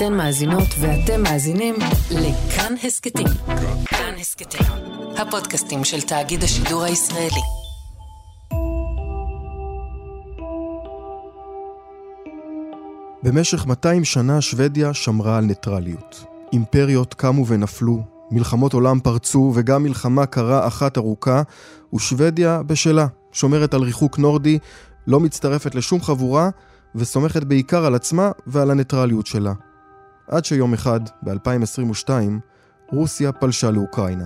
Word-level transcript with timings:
אתן 0.00 0.14
מאזינות 0.14 0.68
ואתם 0.80 1.22
מאזינים 1.22 1.74
לכאן 2.10 2.74
הסכתים. 2.84 3.26
כאן 3.86 4.14
הסכתים, 4.20 4.66
הפודקאסטים 5.16 5.84
של 5.84 6.00
תאגיד 6.00 6.42
השידור 6.42 6.82
הישראלי. 6.82 7.40
במשך 13.22 13.66
200 13.66 14.04
שנה 14.04 14.40
שוודיה 14.40 14.94
שמרה 14.94 15.38
על 15.38 15.44
ניטרליות. 15.44 16.24
אימפריות 16.52 17.14
קמו 17.14 17.46
ונפלו, 17.46 18.02
מלחמות 18.30 18.72
עולם 18.72 19.00
פרצו 19.00 19.52
וגם 19.54 19.82
מלחמה 19.82 20.26
קרה 20.26 20.66
אחת 20.66 20.98
ארוכה, 20.98 21.42
ושוודיה 21.92 22.62
בשלה, 22.62 23.06
שומרת 23.32 23.74
על 23.74 23.82
ריחוק 23.82 24.18
נורדי, 24.18 24.58
לא 25.06 25.20
מצטרפת 25.20 25.74
לשום 25.74 26.02
חבורה, 26.02 26.50
וסומכת 26.94 27.44
בעיקר 27.44 27.84
על 27.84 27.94
עצמה 27.94 28.30
ועל 28.46 28.70
הניטרליות 28.70 29.26
שלה. 29.26 29.52
עד 30.30 30.44
שיום 30.44 30.74
אחד, 30.74 31.00
ב-2022, 31.22 32.10
רוסיה 32.92 33.32
פלשה 33.32 33.70
לאוקראינה. 33.70 34.24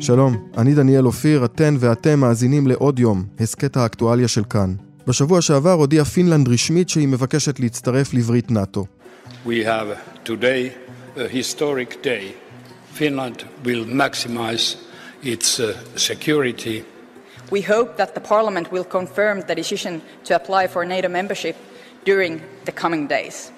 שלום, 0.00 0.36
אני 0.58 0.74
דניאל 0.74 1.06
אופיר, 1.06 1.44
אתן 1.44 1.74
ואתם 1.78 2.20
מאזינים 2.20 2.66
לעוד 2.66 2.98
יום, 2.98 3.24
הסכת 3.40 3.76
האקטואליה 3.76 4.28
של 4.28 4.44
כאן. 4.44 4.74
בשבוע 5.06 5.42
שעבר 5.42 5.72
הודיעה 5.72 6.04
פינלנד 6.04 6.48
רשמית 6.48 6.88
שהיא 6.88 7.08
מבקשת 7.08 7.60
להצטרף 7.60 8.14
לברית 8.14 8.50
נאט"ו. 8.50 8.86
We 9.46 9.48
have 9.48 9.96
today 10.24 10.70
a 11.16 11.28
historic 11.36 12.04
day. 12.04 12.24
Finland 12.98 13.44
will 13.64 13.84
maximize 13.86 14.76
its 15.22 15.60
uh, 15.60 15.74
security. 15.96 16.89
We 17.51 17.61
hope 17.61 17.89
that 17.97 18.15
the 18.15 18.21
Parliament 18.21 18.71
will 18.71 18.87
confirm 18.97 19.41
the 19.49 19.55
decision 19.55 20.01
to 20.27 20.35
apply 20.39 20.67
for 20.67 20.85
NATO 20.85 21.09
membership 21.09 21.55
during 22.05 22.41
the 22.65 22.71
coming 22.71 23.07
days. 23.07 23.51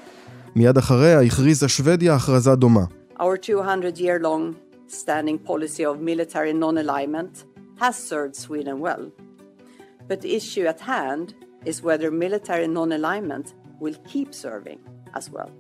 מיד 0.56 0.78
אחריה 0.78 1.22
הכריזה 1.22 1.68
שוודיה 1.68 2.16
הכרזה 2.16 2.56
דומה. 2.56 2.84
Our 3.20 3.38
200-year-long 3.38 4.56
standing 4.88 5.38
policy 5.40 5.84
of 5.84 6.00
military 6.00 6.54
non-alignment 6.54 7.44
has 7.80 7.96
served 7.96 8.36
Sweden 8.36 8.80
well. 8.80 9.04
But 10.08 10.22
the 10.22 10.36
issue 10.36 10.66
at 10.73 10.80
hand 10.80 11.34
is 11.66 11.84
whether 11.84 12.10
military 12.12 12.68
non-alignment 12.68 13.54
will 13.80 13.98
keep 14.12 14.34
serving 14.34 14.80
as 15.14 15.30
well. 15.32 15.52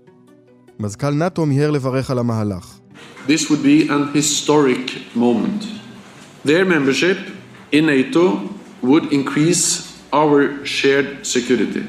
מזכ"ל 0.79 1.11
נאט"ו 1.11 1.45
מיהר 1.45 1.71
לברך 1.71 2.11
על 2.11 2.19
המהלך. 2.19 2.79
This 3.27 3.49
would 3.49 3.63
be 3.63 3.89
an 3.89 4.13
historic 4.13 5.15
moment. 5.15 5.63
Their 6.45 6.65
membership 6.65 7.17
in 7.72 7.86
NATO 7.86 8.24
would 8.82 9.04
increase 9.12 9.64
our 10.12 10.64
shared 10.64 11.24
security. 11.24 11.84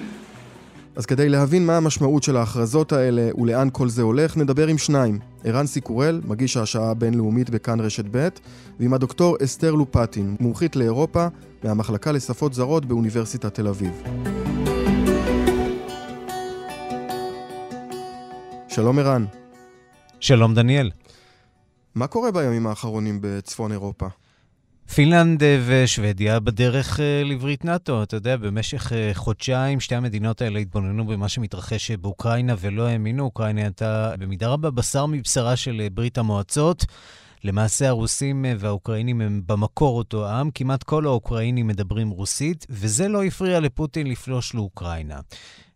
אז 0.95 1.05
כדי 1.05 1.29
להבין 1.29 1.65
מה 1.65 1.77
המשמעות 1.77 2.23
של 2.23 2.37
ההכרזות 2.37 2.91
האלה 2.91 3.29
ולאן 3.37 3.67
כל 3.71 3.89
זה 3.89 4.01
הולך, 4.01 4.37
נדבר 4.37 4.67
עם 4.67 4.77
שניים. 4.77 5.19
ערן 5.43 5.67
סיקורל, 5.67 6.21
מגיש 6.25 6.57
ההשעה 6.57 6.91
הבינלאומית 6.91 7.49
בכאן 7.49 7.79
רשת 7.79 8.05
ב', 8.11 8.27
ועם 8.79 8.93
הדוקטור 8.93 9.37
אסתר 9.43 9.71
לופטין, 9.71 10.35
מומחית 10.39 10.75
לאירופה 10.75 11.27
מהמחלקה 11.63 12.11
לשפות 12.11 12.53
זרות 12.53 12.85
באוניברסיטת 12.85 13.53
תל 13.53 13.67
אביב. 13.67 14.03
שלום 18.67 18.99
ערן. 18.99 19.25
שלום 20.19 20.53
דניאל. 20.53 20.91
מה 21.95 22.07
קורה 22.07 22.31
בימים 22.31 22.67
האחרונים 22.67 23.19
בצפון 23.21 23.71
אירופה? 23.71 24.07
פינלנד 24.91 25.43
אה, 25.43 25.59
ושוודיה 25.65 26.39
בדרך 26.39 26.99
אה, 26.99 27.23
לברית 27.25 27.65
נאט"ו. 27.65 28.03
אתה 28.03 28.15
יודע, 28.15 28.37
במשך 28.37 28.93
אה, 28.93 29.11
חודשיים 29.13 29.79
שתי 29.79 29.95
המדינות 29.95 30.41
האלה 30.41 30.59
התבוננו 30.59 31.07
במה 31.07 31.29
שמתרחש 31.29 31.91
באוקראינה 31.91 32.55
ולא 32.59 32.87
האמינו. 32.87 33.23
אוקראינה 33.23 33.61
הייתה 33.61 34.13
במידה 34.19 34.47
רבה 34.47 34.71
בשר 34.71 35.05
מבשרה 35.05 35.55
של 35.55 35.87
ברית 35.93 36.17
המועצות. 36.17 36.85
למעשה 37.43 37.87
הרוסים 37.87 38.45
והאוקראינים 38.59 39.21
הם 39.21 39.41
במקור 39.45 39.97
אותו 39.97 40.29
עם, 40.29 40.51
כמעט 40.51 40.83
כל 40.83 41.05
האוקראינים 41.05 41.67
מדברים 41.67 42.09
רוסית, 42.09 42.65
וזה 42.69 43.07
לא 43.07 43.23
הפריע 43.23 43.59
לפוטין 43.59 44.07
לפלוש 44.07 44.53
לאוקראינה. 44.53 45.19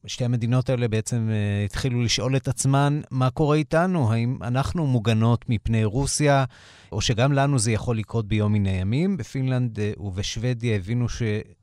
שתי 0.08 0.26
המדינות 0.26 0.70
האלה 0.70 0.88
בעצם 0.88 1.30
uh, 1.30 1.66
התחילו 1.66 2.04
לשאול 2.04 2.36
את 2.36 2.48
עצמן, 2.48 3.02
מה 3.12 3.30
קורה 3.30 3.56
איתנו? 3.56 4.14
האם 4.14 4.38
אנחנו 4.42 4.88
מוגנות 4.88 5.50
מפני 5.50 5.86
רוסיה, 5.86 6.46
או 6.92 7.02
שגם 7.02 7.34
לנו 7.34 7.60
זה 7.60 7.72
יכול 7.72 7.98
לקרות 7.98 8.28
ביום 8.28 8.54
מן 8.54 8.66
הימים? 8.66 9.18
בפינלנד 9.18 9.80
uh, 9.80 10.02
ובשוודיה 10.02 10.76
הבינו 10.76 11.10
ש... 11.10 11.22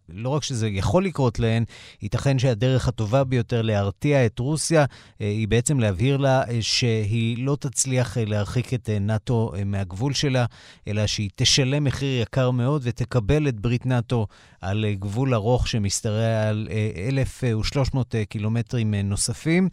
לא 0.09 0.28
רק 0.28 0.42
שזה 0.42 0.69
יכול 0.69 1.04
לקרות 1.04 1.38
להן, 1.38 1.65
ייתכן 2.03 2.38
שהדרך 2.38 2.88
הטובה 2.88 3.25
ביותר 3.25 3.62
להרתיע 3.62 4.26
את 4.26 4.38
רוסיה 4.38 4.81
אה, 4.81 4.87
היא 5.26 5.48
בעצם 5.48 5.81
להבהיר 5.81 6.16
לה 6.16 6.42
אה, 6.48 6.59
שהיא 6.60 7.44
לא 7.44 7.56
תצליח 7.60 8.19
אה, 8.19 8.25
להרחיק 8.25 8.75
את 8.75 8.91
נאט"ו 9.00 9.53
מהגבול 9.66 10.12
שלה, 10.12 10.44
אלא 10.88 11.06
שהיא 11.06 11.31
תשלם 11.37 11.84
מחיר 11.84 12.22
יקר 12.22 12.50
מאוד 12.50 12.82
ותקבל 12.84 13.48
את 13.48 13.60
ברית 13.60 13.87
נאט"ו 13.87 14.26
על 14.60 14.84
גבול 14.98 15.34
ארוך 15.34 15.69
שמשתרע 15.69 16.48
על 16.48 16.69
1,300 17.09 18.15
קילומטרים 18.28 18.94
נוספים. 18.94 19.69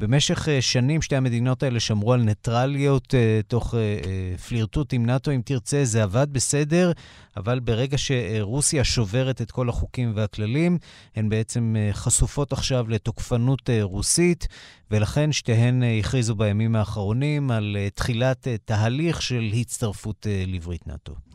במשך 0.00 0.48
אה, 0.48 0.62
שנים 0.62 1.02
שתי 1.02 1.16
המדינות 1.16 1.62
האלה 1.62 1.80
שמרו 1.80 2.12
על 2.12 2.22
ניטרליות 2.22 3.14
אה, 3.14 3.40
תוך 3.48 3.74
אה, 3.74 4.36
פלירטוט 4.48 4.92
עם 4.92 5.06
נאט"ו, 5.06 5.30
אם 5.30 5.40
תרצה, 5.44 5.84
זה 5.84 6.02
עבד 6.02 6.26
בסדר, 6.32 6.92
אבל 7.36 7.60
ברגע 7.60 7.98
שרוסיה 7.98 8.84
שוברת 8.84 9.42
את 9.42 9.50
כל 9.50 9.68
החוקים 9.68 10.12
והכללים, 10.14 10.78
הן 11.16 11.28
בעצם 11.28 11.76
חשופות 11.92 12.52
עכשיו 12.52 12.88
לתוקפנות 12.88 13.70
רוסית, 13.82 14.48
ולכן 14.90 15.32
שתיהן 15.32 15.82
הכריזו 16.00 16.34
בימים 16.34 16.76
האחרונים 16.76 17.50
על 17.50 17.76
תחילת 17.94 18.48
תהליך 18.64 19.22
של 19.22 19.50
הצטרפות 19.60 20.26
לברית 20.46 20.86
נאט"ו. 20.86 21.27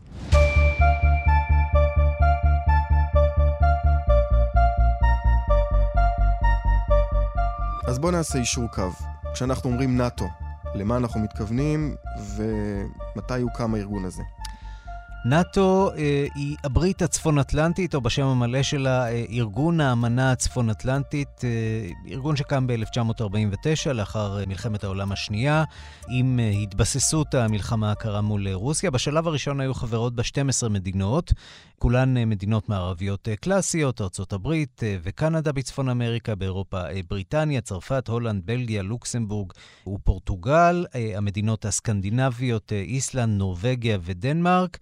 אז 7.87 7.99
בואו 7.99 8.11
נעשה 8.11 8.39
אישור 8.39 8.67
קו. 8.67 8.89
כשאנחנו 9.33 9.69
אומרים 9.69 9.97
נאט"ו, 9.97 10.27
למה 10.75 10.97
אנחנו 10.97 11.19
מתכוונים 11.19 11.95
ומתי 12.35 13.41
הוקם 13.41 13.73
הארגון 13.75 14.05
הזה? 14.05 14.23
נאט"ו 15.25 15.91
אה, 15.97 16.27
היא 16.35 16.55
הברית 16.63 17.01
הצפון-אטלנטית, 17.01 17.95
או 17.95 18.01
בשם 18.01 18.25
המלא 18.25 18.63
שלה, 18.63 19.11
אה, 19.11 19.25
ארגון 19.29 19.81
האמנה 19.81 20.31
הצפון-אטלנטית, 20.31 21.41
אה, 21.43 22.11
ארגון 22.11 22.35
שקם 22.35 22.67
ב-1949, 22.67 23.93
לאחר 23.93 24.39
אה, 24.39 24.45
מלחמת 24.45 24.83
העולם 24.83 25.11
השנייה, 25.11 25.63
עם 26.09 26.39
אה, 26.39 26.49
התבססות 26.49 27.33
המלחמה 27.33 27.91
הקרה 27.91 28.21
מול 28.21 28.47
אה, 28.47 28.53
רוסיה. 28.53 28.91
בשלב 28.91 29.27
הראשון 29.27 29.59
היו 29.59 29.73
חברות 29.73 30.15
בה 30.15 30.23
12 30.23 30.69
מדינות, 30.69 31.33
כולן 31.79 32.17
אה, 32.17 32.25
מדינות 32.25 32.69
מערביות 32.69 33.27
אה, 33.27 33.35
קלאסיות, 33.35 34.01
ארה"ב 34.01 34.47
אה, 34.47 34.97
וקנדה 35.03 35.51
בצפון 35.51 35.89
אמריקה, 35.89 36.35
באירופה 36.35 36.81
אה, 36.81 36.99
בריטניה, 37.09 37.61
צרפת, 37.61 38.07
הולנד, 38.07 38.41
בלגיה, 38.45 38.83
לוקסמבורג 38.83 39.51
ופורטוגל, 39.87 40.85
אה, 40.95 41.11
המדינות 41.15 41.65
הסקנדינביות, 41.65 42.73
אה, 42.73 42.79
איסלנד, 42.79 43.37
נורבגיה 43.37 43.97
ודנמרק. 44.01 44.77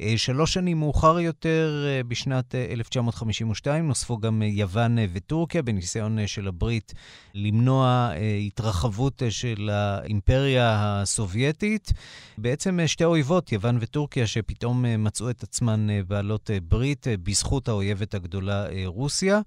אה, 0.00 0.14
שלוש 0.16 0.54
שנים 0.54 0.78
מאוחר 0.78 1.20
יותר, 1.20 1.84
אה, 1.86 2.02
בשנת 2.02 2.54
1952, 2.54 3.84
אה, 3.84 3.88
נוספו 3.88 4.18
גם 4.18 4.42
יוון 4.42 4.96
וטורקיה, 5.12 5.62
בניסיון 5.62 6.26
של 6.26 6.48
הברית 6.48 6.94
למנוע 7.34 8.10
התרחבות 8.46 9.22
של 9.30 9.70
האימפריה 9.72 10.76
הסובייטית. 10.78 11.92
בעצם 12.38 12.78
שתי 12.86 13.04
אויבות, 13.04 13.52
יוון 13.52 13.78
וטורקיה, 13.80 14.26
שפתאום 14.26 14.84
מצאו 14.98 15.30
את 15.30 15.42
עצמן 15.42 15.86
בעלות 16.08 16.50
ברית 16.68 17.06
בזכות 17.22 17.68
האויבת 17.68 18.14
הגדולה 18.14 18.66
רוסיה. 18.86 19.40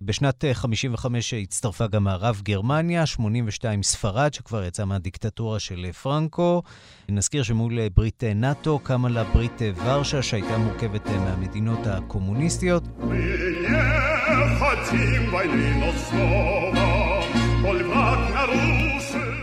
בשנת 0.00 0.44
55 0.52 1.34
הצטרפה 1.34 1.86
גם 1.86 2.04
מערב 2.04 2.40
גרמניה, 2.44 3.06
82 3.06 3.82
ספרד, 3.82 4.34
שכבר 4.34 4.64
יצאה 4.64 4.84
מהדיקטטורה 4.86 5.60
של 5.60 5.92
פרנקו. 6.02 6.62
נזכיר 7.08 7.42
שמול 7.42 7.88
ברית 7.88 8.24
נאט"ו 8.24 8.78
קמה 8.78 9.08
לה 9.08 9.24
ברית 9.24 9.62
ורשה, 9.96 10.22
שהייתה 10.22 10.58
מורכבת 10.58 11.06
מהמדינות 11.08 11.86
הקומוניסטיות. 11.86 12.84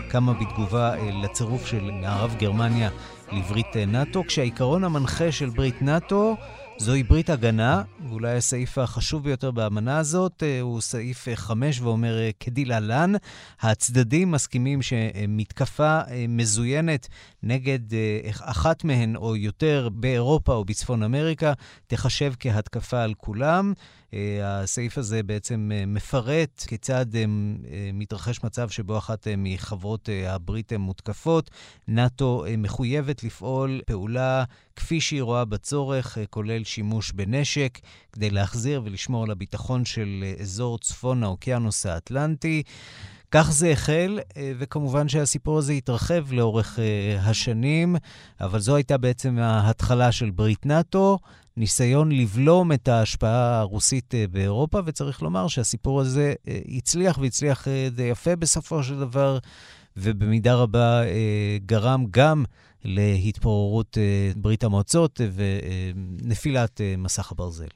קמה 0.08 0.32
בתגובה 0.32 0.94
לצירוף 1.22 1.66
של 1.66 1.90
מערב 1.90 2.34
גרמניה 2.38 2.90
לברית 3.32 3.76
נאט"ו, 3.76 4.24
כשהעיקרון 4.26 4.84
המנחה 4.84 5.32
של 5.32 5.48
ברית 5.48 5.82
נאט"ו 5.82 6.36
זוהי 6.80 7.02
ברית 7.02 7.30
הגנה, 7.30 7.82
ואולי 8.08 8.36
הסעיף 8.36 8.78
החשוב 8.78 9.24
ביותר 9.24 9.50
באמנה 9.50 9.98
הזאת 9.98 10.42
הוא 10.60 10.80
סעיף 10.80 11.28
5 11.34 11.80
ואומר 11.80 12.18
כדלהלן, 12.40 13.12
הצדדים 13.60 14.30
מסכימים 14.30 14.82
שמתקפה 14.82 16.00
מזוינת 16.28 17.08
נגד 17.42 17.78
אחת 18.40 18.84
מהן 18.84 19.16
או 19.16 19.36
יותר 19.36 19.88
באירופה 19.92 20.54
או 20.54 20.64
בצפון 20.64 21.02
אמריקה 21.02 21.52
תחשב 21.86 22.32
כהתקפה 22.40 23.02
על 23.02 23.14
כולם. 23.14 23.72
אה, 24.14 24.60
הסעיף 24.60 24.98
הזה 24.98 25.22
בעצם 25.22 25.70
אה, 25.74 25.86
מפרט 25.86 26.64
כיצד 26.66 27.06
אה, 27.16 27.24
מתרחש 27.92 28.44
מצב 28.44 28.68
שבו 28.68 28.98
אחת 28.98 29.26
מחברות 29.38 30.08
הברית 30.26 30.72
מותקפות. 30.72 31.50
נאט"ו 31.88 32.44
מחויבת 32.58 33.24
לפעול 33.24 33.80
פעולה 33.86 34.44
כפי 34.76 35.00
שהיא 35.00 35.22
רואה 35.22 35.44
בצורך, 35.44 36.18
כולל 36.30 36.64
שימוש 36.64 37.12
בנשק, 37.12 37.78
כדי 38.12 38.30
להחזיר 38.30 38.82
ולשמור 38.84 39.24
על 39.24 39.30
הביטחון 39.30 39.84
של 39.84 40.24
אזור 40.40 40.78
צפון 40.78 41.24
האוקיינוס 41.24 41.86
האטלנטי. 41.86 42.62
כך 43.30 43.50
זה 43.50 43.70
החל, 43.70 44.18
וכמובן 44.58 45.08
שהסיפור 45.08 45.58
הזה 45.58 45.72
התרחב 45.72 46.32
לאורך 46.32 46.78
השנים, 47.20 47.96
אבל 48.40 48.58
זו 48.58 48.76
הייתה 48.76 48.98
בעצם 48.98 49.38
ההתחלה 49.38 50.12
של 50.12 50.30
ברית 50.30 50.66
נאט"ו. 50.66 51.18
ניסיון 51.60 52.12
לבלום 52.12 52.72
את 52.72 52.88
ההשפעה 52.88 53.60
הרוסית 53.60 54.14
אה, 54.14 54.24
באירופה, 54.30 54.80
וצריך 54.84 55.22
לומר 55.22 55.48
שהסיפור 55.48 56.00
הזה 56.00 56.34
אה, 56.48 56.58
הצליח 56.68 57.18
והצליח 57.18 57.68
אה, 57.68 57.88
די 57.90 58.02
יפה 58.02 58.36
בסופו 58.36 58.82
של 58.82 58.98
דבר, 58.98 59.38
ובמידה 59.96 60.54
רבה 60.54 61.02
גרם 61.66 62.04
גם 62.10 62.44
להתפוררות 62.84 63.98
ברית 64.36 64.64
המועצות 64.64 65.20
ונפילת 65.34 66.80
מסך 66.98 67.32
הברזל. 67.32 67.66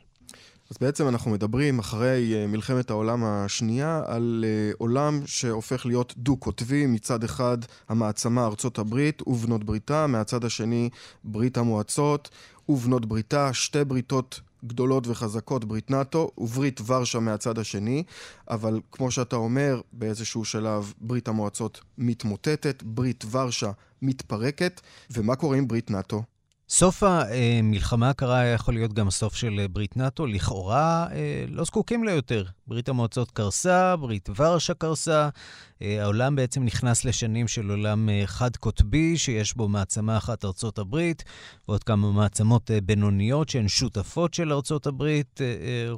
אז 0.71 0.77
בעצם 0.81 1.09
אנחנו 1.09 1.31
מדברים 1.31 1.79
אחרי 1.79 2.47
מלחמת 2.49 2.91
העולם 2.91 3.25
השנייה 3.25 4.03
על 4.07 4.45
עולם 4.79 5.21
שהופך 5.27 5.87
להיות 5.87 6.15
דו-קוטבי, 6.17 6.87
מצד 6.87 7.25
אחד 7.25 7.59
המעצמה 7.89 8.47
ארצות 8.47 8.79
הברית 8.79 9.23
ובנות 9.27 9.65
בריתה, 9.65 10.07
מהצד 10.07 10.45
השני 10.45 10.91
ברית 11.25 11.59
המועצות. 11.59 12.31
ובנות 12.69 13.07
בריתה, 13.07 13.53
שתי 13.53 13.85
בריתות 13.85 14.41
גדולות 14.67 15.07
וחזקות, 15.07 15.65
ברית 15.65 15.91
נאט"ו 15.91 16.31
וברית 16.39 16.81
ורשה 16.87 17.19
מהצד 17.19 17.59
השני, 17.59 18.03
אבל 18.51 18.81
כמו 18.93 19.11
שאתה 19.11 19.37
אומר, 19.37 19.81
באיזשהו 19.93 20.45
שלב 20.45 20.93
ברית 21.01 21.29
המועצות 21.29 21.81
מתמוטטת, 21.99 22.83
ברית 22.83 23.25
ורשה 23.31 23.71
מתפרקת, 24.03 24.81
ומה 25.11 25.37
קורה 25.37 25.57
עם 25.57 25.69
ברית 25.69 25.91
נאט"ו? 25.91 26.23
סוף 26.69 27.03
המלחמה 27.03 28.11
הקרה 28.11 28.39
היה 28.39 28.53
יכול 28.53 28.75
להיות 28.75 28.93
גם 28.93 29.11
סוף 29.11 29.35
של 29.35 29.67
ברית 29.71 29.97
נאט"ו. 29.97 30.27
לכאורה 30.27 31.07
אה, 31.13 31.45
לא 31.49 31.65
זקוקים 31.65 32.05
לה 32.05 32.13
יותר. 32.13 32.45
ברית 32.67 32.89
המועצות 32.89 33.31
קרסה, 33.31 33.97
ברית 33.97 34.29
ורשה 34.37 34.75
קרסה. 34.75 35.29
אה, 35.83 36.03
העולם 36.03 36.37
בעצם 36.37 36.65
נכנס 36.65 37.05
לשנים 37.05 37.49
של 37.49 37.71
עולם 37.71 38.09
אה, 38.09 38.23
חד-קוטבי, 38.27 39.19
שיש 39.19 39.57
בו 39.57 39.69
מעצמה 39.69 40.17
אחת, 40.17 40.45
ארצות 40.45 40.79
הברית, 40.79 41.25
ועוד 41.69 41.85
כמה 41.85 42.13
מעצמות 42.13 42.71
בינוניות 42.85 43.49
שהן 43.49 43.69
שותפות 43.69 44.35
של 44.35 44.53
ארצות 44.53 44.87
הברית. 44.87 45.41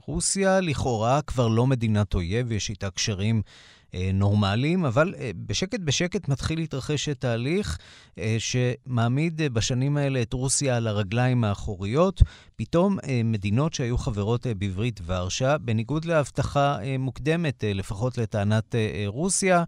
רוסיה 0.07 0.61
לכאורה 0.61 1.23
כבר 1.23 1.49
לא 1.49 1.67
מדינת 1.67 2.15
אויב, 2.15 2.53
יש 2.53 2.71
איתה 2.71 2.91
קשרים 2.91 3.37
אה, 3.37 3.86
נורמליים, 4.15 4.85
אבל 4.85 5.15
אה, 5.19 5.31
בשקט 5.47 5.81
בשקט 5.81 6.29
מתחיל 6.29 6.59
להתרחש 6.59 7.09
תהליך 7.09 7.79
אה, 8.19 8.37
שמעמיד 8.39 9.43
בשנים 9.53 9.97
האלה 9.97 10.23
את 10.23 10.33
רוסיה 10.33 10.77
על 10.77 10.87
הרגליים 10.87 11.45
האחוריות. 11.45 12.23
פתאום 12.57 12.99
מדינות 13.25 13.75
שהיו 13.75 13.99
חברות 13.99 14.47
בברית 14.47 15.01
ורשה, 15.07 15.59
בניגוד 15.59 16.05
להבטחה 16.05 16.79
מוקדמת, 16.99 17.65
לפחות 17.67 18.19
לטענת 18.19 18.75
רוסיה, 19.07 19.65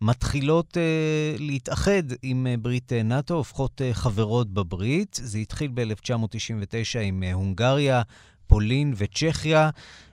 מתחילות 0.00 0.76
uh, 0.76 1.40
להתאחד 1.40 2.02
עם 2.22 2.46
uh, 2.46 2.60
ברית 2.60 2.92
uh, 2.92 3.02
נאט"ו, 3.02 3.34
הופכות 3.34 3.80
uh, 3.80 3.94
חברות 3.94 4.54
בברית. 4.54 5.20
זה 5.22 5.38
התחיל 5.38 5.70
ב-1999 5.74 6.98
עם 7.02 7.22
uh, 7.22 7.34
הונגריה, 7.34 8.02
פולין 8.46 8.94
וצ'כיה. 8.96 9.70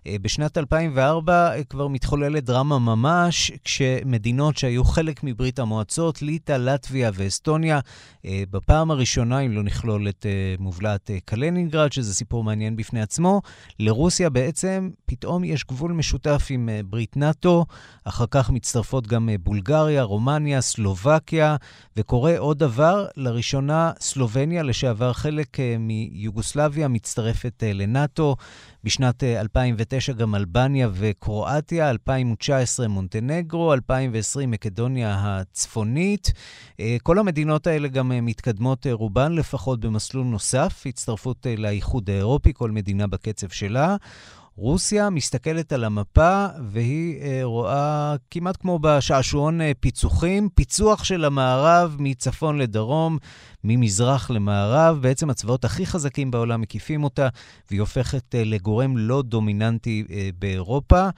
אה, 0.08 0.16
בשנת 0.22 0.58
2004 0.58 1.56
אה, 1.56 1.64
כבר 1.64 1.88
מתחוללת 1.88 2.44
דרמה 2.44 2.80
ממש, 2.80 3.52
כשמדינות 3.64 4.58
שהיו 4.58 4.84
חלק 4.84 5.24
מברית 5.24 5.60
המועצות, 5.60 6.22
ליטא, 6.22 6.52
לטביה 6.52 7.12
ואסטוניה, 7.14 7.80
אה, 8.26 8.44
בפעם 8.52 8.92
הראשונה, 8.92 9.40
אם 9.40 9.52
לא 9.52 9.64
נכלול 9.64 10.10
את 10.10 10.26
מובלעת 10.60 11.12
קלנינגרד, 11.26 11.92
שזה 11.92 12.14
סיפור 12.14 12.44
מעניין 12.44 12.76
בפני 12.76 13.02
עצמו, 13.02 13.42
לרוסיה 13.80 14.30
בעצם 14.30 14.90
פתאום 15.06 15.44
יש 15.44 15.66
גבול 15.66 15.92
משותף 15.92 16.48
עם 16.50 16.70
ברית 16.86 17.18
נאט"ו, 17.18 17.66
אחר 18.04 18.26
כך 18.32 18.50
מצטרפות 18.50 19.08
גם 19.08 19.30
בולגריה, 19.40 20.04
רומניה, 20.04 20.62
סלובקיה, 20.62 21.56
וקורה 21.98 22.38
עוד 22.38 22.60
דבר, 22.60 23.06
לראשונה 23.18 23.92
סלובניה, 24.00 24.64
לשעבר 24.64 25.14
חלק 25.14 25.58
מיוגוסלביה, 25.80 26.88
מצטרפת 26.88 27.64
לנאט"ו. 27.74 28.36
בשנת 28.84 29.24
2009 29.24 30.12
אה, 30.12 30.18
גם 30.18 30.36
אלבניה 30.36 30.90
וקרואטיה, 30.94 31.90
2019 31.90 32.88
מונטנגרו, 32.88 33.74
2020 33.74 34.52
מקדוניה 34.52 35.18
הצפונית. 35.22 36.32
אה, 36.80 36.98
כל 37.04 37.20
המדינות 37.20 37.68
האלה 37.68 37.88
גם 37.88 38.12
אה, 38.12 38.22
מתקדמות 38.22 38.88
רובן 38.92 39.32
לפחות 39.32 39.80
במסלול 39.80 40.26
נוסף, 40.26 40.84
הצטרפות 40.86 41.48
לאיחוד 41.58 42.10
האירופי, 42.10 42.54
כל 42.54 42.72
מדינה 42.72 43.08
בקצב 43.08 43.50
שלה. 43.50 43.96
רוסיה 44.62 45.10
מסתכלת 45.10 45.74
על 45.74 45.84
המפה 45.84 46.46
והיא 46.68 47.22
אה, 47.22 47.40
רואה 47.44 48.16
כמעט 48.32 48.58
כמו 48.62 48.80
בשעשועון 48.80 49.62
אה, 49.62 49.72
פיצוחים, 49.80 50.50
פיצוח 50.50 51.04
של 51.04 51.26
המערב 51.26 51.96
מצפון 52.00 52.58
לדרום, 52.58 53.18
ממזרח 53.64 54.30
למערב. 54.30 54.98
בעצם 55.02 55.30
הצבאות 55.30 55.66
הכי 55.66 55.86
חזקים 55.86 56.32
בעולם 56.32 56.62
מקיפים 56.62 57.04
אותה, 57.04 57.28
והיא 57.70 57.80
הופכת 57.80 58.36
אה, 58.36 58.44
לגורם 58.44 58.98
לא 58.98 59.22
דומיננטי 59.22 60.04
באירופה. 60.40 61.10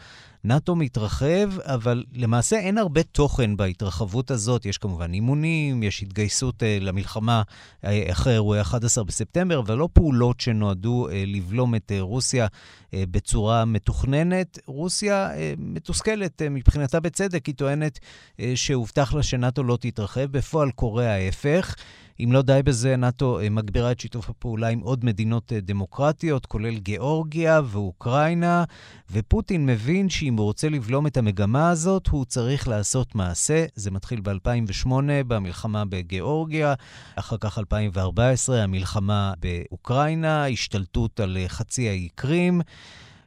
נאט"ו 0.46 0.76
מתרחב, 0.76 1.60
אבל 1.60 2.04
למעשה 2.14 2.60
אין 2.60 2.78
הרבה 2.78 3.04
תוכן 3.04 3.58
בהתרחבות 3.58 4.32
הזאת. 4.32 4.66
יש 4.66 4.78
כמובן 4.78 5.14
אימונים, 5.14 5.84
יש 5.84 6.04
התגייסות 6.04 6.64
uh, 6.64 6.84
למלחמה 6.84 7.42
uh, 7.82 7.88
אחרי 8.12 8.34
אירועי 8.34 8.62
11 8.62 9.04
בספטמבר, 9.04 9.60
אבל 9.60 9.78
לא 9.78 9.90
פעולות 9.94 10.40
שנועדו 10.40 11.08
uh, 11.10 11.12
לבלום 11.28 11.76
את 11.76 11.92
uh, 11.92 12.02
רוסיה 12.02 12.48
uh, 12.48 12.90
בצורה 13.12 13.66
מתוכננת. 13.66 14.60
רוסיה 14.66 15.30
uh, 15.30 15.36
מתוסכלת 15.58 16.42
uh, 16.42 16.50
מבחינתה 16.50 17.00
בצדק, 17.00 17.46
היא 17.46 17.56
טוענת 17.56 18.00
uh, 18.38 18.42
שהובטח 18.56 19.14
לה 19.14 19.24
שנאט"ו 19.24 19.64
לא 19.64 19.78
תתרחב, 19.82 20.26
בפועל 20.26 20.72
קורה 20.72 21.14
ההפך. 21.14 21.76
אם 22.20 22.32
לא 22.32 22.42
די 22.42 22.60
בזה, 22.66 22.96
נאט"ו 22.96 23.40
אה, 23.40 23.50
מגבירה 23.50 23.92
את 23.92 24.00
שיתוף 24.00 24.30
הפעולה 24.30 24.68
עם 24.68 24.80
עוד 24.80 25.06
מדינות 25.06 25.54
אה, 25.54 25.60
דמוקרטיות, 25.60 26.46
כולל 26.46 26.78
גיאורגיה 26.78 27.62
ואוקראינה, 27.66 28.64
ופוטין 29.12 29.66
מבין 29.66 30.10
שאם 30.10 30.38
הוא 30.38 30.46
רוצה 30.46 30.70
לבלום 30.70 31.08
את 31.08 31.18
המגמה 31.18 31.70
הזאת, 31.70 32.08
הוא 32.08 32.26
צריך 32.26 32.68
לעשות 32.68 33.16
מעשה. 33.16 33.66
זה 33.76 33.92
מתחיל 33.92 34.22
ב-2008 34.22 34.88
במלחמה 35.28 35.86
בגיאורגיה, 35.86 36.74
אחר 37.16 37.38
כך 37.38 37.58
2014, 37.58 38.64
המלחמה 38.64 39.34
באוקראינה, 39.40 40.48
השתלטות 40.48 41.20
על 41.20 41.38
אה, 41.38 41.50
חצי 41.50 41.90
האי 41.90 42.10
קרים. 42.16 42.62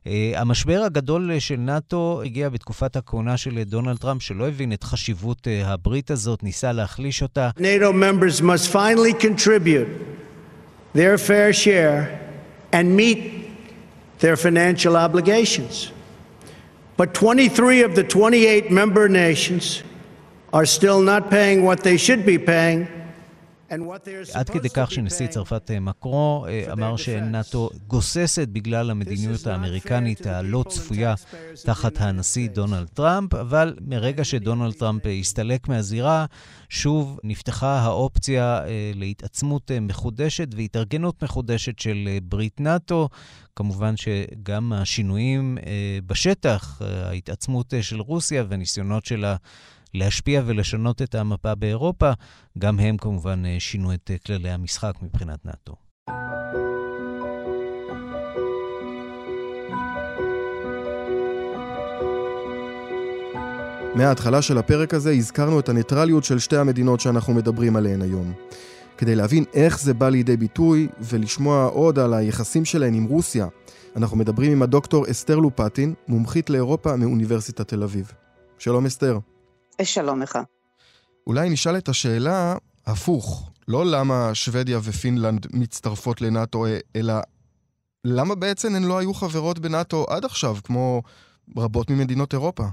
Uh, 0.06 0.08
המשבר 0.34 0.82
הגדול 0.84 1.38
של 1.38 1.56
נאט"ו 1.56 2.22
הגיע 2.24 2.48
בתקופת 2.48 2.96
הכהונה 2.96 3.36
של 3.36 3.62
דונלד 3.62 3.96
טראמפ, 3.96 4.22
שלא 4.22 4.48
הבין 4.48 4.72
את 4.72 4.84
חשיבות 4.84 5.46
uh, 5.46 5.66
הברית 5.66 6.10
הזאת, 6.10 6.42
ניסה 6.42 6.72
להחליש 6.72 7.22
אותה. 7.22 7.50
NATO 7.58 7.92
members 7.92 8.40
must 8.40 8.72
finally 8.72 9.24
contribute 9.24 9.88
their 10.94 11.18
fair 11.18 11.52
share 11.52 12.20
and 12.72 12.96
meet 12.96 13.18
their 14.20 14.36
financial 14.36 14.96
obligations. 14.96 15.90
But 16.96 17.12
23 17.12 17.82
of 17.82 17.94
the 17.96 18.04
28 18.04 18.70
member 18.70 19.08
nations 19.08 19.82
are 20.52 20.66
still 20.66 21.00
not 21.00 21.30
paying 21.30 21.64
what 21.64 21.82
they 21.82 21.96
should 21.96 22.24
be 22.24 22.38
paying. 22.38 22.95
עד 24.32 24.50
כדי 24.50 24.68
כך 24.74 24.90
שנשיא 24.90 25.26
צרפת 25.26 25.70
אה, 25.70 25.80
מקרו 25.80 26.46
אה, 26.48 26.72
אמר 26.72 26.96
שנאט"ו 26.96 27.70
גוססת 27.86 28.48
בגלל 28.48 28.90
המדיניות 28.90 29.46
האמריקנית 29.46 30.26
הלא 30.26 30.64
צפויה 30.68 31.14
תחת 31.64 32.00
הנשיא 32.00 32.48
דונלד 32.48 32.86
טראמפ, 32.86 33.34
אבל 33.34 33.76
מרגע 33.80 34.24
שדונלד 34.24 34.74
טראמפ 34.74 35.02
הסתלק 35.20 35.68
מהזירה, 35.68 36.26
שוב 36.68 37.18
נפתחה 37.24 37.78
האופציה 37.78 38.64
אה, 38.66 38.90
להתעצמות 38.94 39.70
מחודשת 39.80 40.48
והתארגנות 40.56 41.22
מחודשת 41.22 41.78
של 41.78 42.08
ברית 42.22 42.60
נאט"ו. 42.60 43.08
כמובן 43.56 43.94
שגם 43.96 44.72
השינויים 44.72 45.58
בשטח, 46.06 46.82
ההתעצמות 46.82 47.74
של 47.80 48.00
רוסיה 48.00 48.44
והניסיונות 48.48 49.06
שלה 49.06 49.36
להשפיע 49.94 50.42
ולשנות 50.46 51.02
את 51.02 51.14
המפה 51.14 51.54
באירופה, 51.54 52.12
גם 52.58 52.80
הם 52.80 52.96
כמובן 52.96 53.42
אה, 53.46 53.56
שינו 53.58 53.94
את 53.94 54.10
אה, 54.10 54.18
כללי 54.18 54.50
המשחק 54.50 54.94
מבחינת 55.02 55.46
נאט"ו. 55.46 55.74
מההתחלה 63.94 64.42
של 64.42 64.58
הפרק 64.58 64.94
הזה 64.94 65.10
הזכרנו 65.10 65.60
את 65.60 65.68
הניטרליות 65.68 66.24
של 66.24 66.38
שתי 66.38 66.56
המדינות 66.56 67.00
שאנחנו 67.00 67.34
מדברים 67.34 67.76
עליהן 67.76 68.02
היום. 68.02 68.32
כדי 68.98 69.14
להבין 69.14 69.44
איך 69.54 69.80
זה 69.80 69.94
בא 69.94 70.08
לידי 70.08 70.36
ביטוי 70.36 70.88
ולשמוע 71.00 71.66
עוד 71.66 71.98
על 71.98 72.14
היחסים 72.14 72.64
שלהן 72.64 72.94
עם 72.94 73.04
רוסיה, 73.04 73.46
אנחנו 73.96 74.16
מדברים 74.16 74.52
עם 74.52 74.62
הדוקטור 74.62 75.10
אסתר 75.10 75.36
לופטין, 75.36 75.94
מומחית 76.08 76.50
לאירופה 76.50 76.96
מאוניברסיטת 76.96 77.68
תל 77.68 77.82
אביב. 77.82 78.12
שלום 78.58 78.86
אסתר. 78.86 79.18
שלום 79.84 80.22
לך. 80.22 80.38
אולי 81.26 81.50
נשאל 81.50 81.76
את 81.76 81.88
השאלה 81.88 82.56
הפוך, 82.86 83.50
לא 83.68 83.86
למה 83.86 84.34
שוודיה 84.34 84.78
ופינלנד 84.82 85.46
מצטרפות 85.52 86.20
לנאטו, 86.20 86.66
אלא 86.96 87.14
למה 88.04 88.34
בעצם 88.34 88.74
הן 88.74 88.84
לא 88.84 88.98
היו 88.98 89.14
חברות 89.14 89.58
בנאטו 89.58 90.06
עד 90.08 90.24
עכשיו, 90.24 90.56
כמו 90.64 91.02
רבות 91.56 91.90
ממדינות 91.90 92.32
אירופה? 92.32 92.64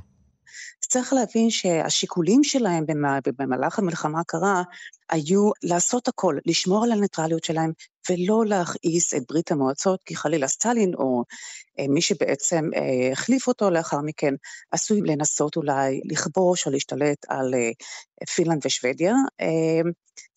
צריך 0.94 1.14
להבין 1.14 1.50
שהשיקולים 1.50 2.44
שלהם 2.44 2.86
במהלך 3.38 3.80
המלחמה 3.80 4.20
הקרה 4.20 4.64
היו 5.10 5.52
לעשות 5.64 6.08
הכל, 6.08 6.38
לשמור 6.46 6.84
על 6.84 6.92
הניטרליות 6.92 7.44
שלהם 7.44 7.72
ולא 8.10 8.46
להכעיס 8.46 9.14
את 9.14 9.22
ברית 9.30 9.52
המועצות, 9.52 10.04
כי 10.06 10.16
חלילה 10.16 10.48
סטלין 10.48 10.94
או 10.94 11.24
אה, 11.80 11.86
מי 11.90 12.02
שבעצם 12.02 12.70
אה, 12.76 13.12
החליף 13.12 13.48
אותו 13.48 13.70
לאחר 13.70 13.98
מכן, 14.06 14.34
עשוי 14.72 15.02
לנסות 15.02 15.56
אולי 15.56 16.02
לכבוש 16.06 16.66
או 16.66 16.72
להשתלט 16.72 17.26
על 17.28 17.54
אה, 17.54 17.72
פינלנד 18.36 18.66
ושוודיה. 18.66 19.16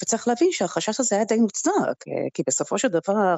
וצריך 0.02 0.28
להבין 0.28 0.48
שהחשש 0.52 1.00
הזה 1.00 1.16
היה 1.16 1.24
די 1.24 1.36
מוצדק, 1.36 2.04
כי 2.34 2.42
בסופו 2.46 2.78
של 2.78 2.88
דבר 2.88 3.36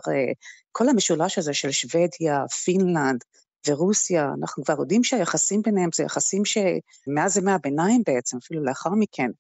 כל 0.73 0.89
המשולש 0.89 1.39
הזה 1.39 1.55
של 1.55 1.71
שוודיה, 1.71 2.49
פינלנד, 2.65 3.25
ורוסיה, 3.69 4.31
אנחנו 4.39 4.65
כבר 4.65 4.75
יודעים 4.79 5.05
שהיחסים 5.05 5.63
ביניהם 5.63 5.91
זה 5.95 6.03
יחסים 6.03 6.43
שמאז 6.45 7.37
ימי 7.37 7.53
הביניים 7.53 8.03
בעצם, 8.07 8.37
אפילו 8.37 8.65
לאחר 8.65 8.91
מכן, 8.91 9.31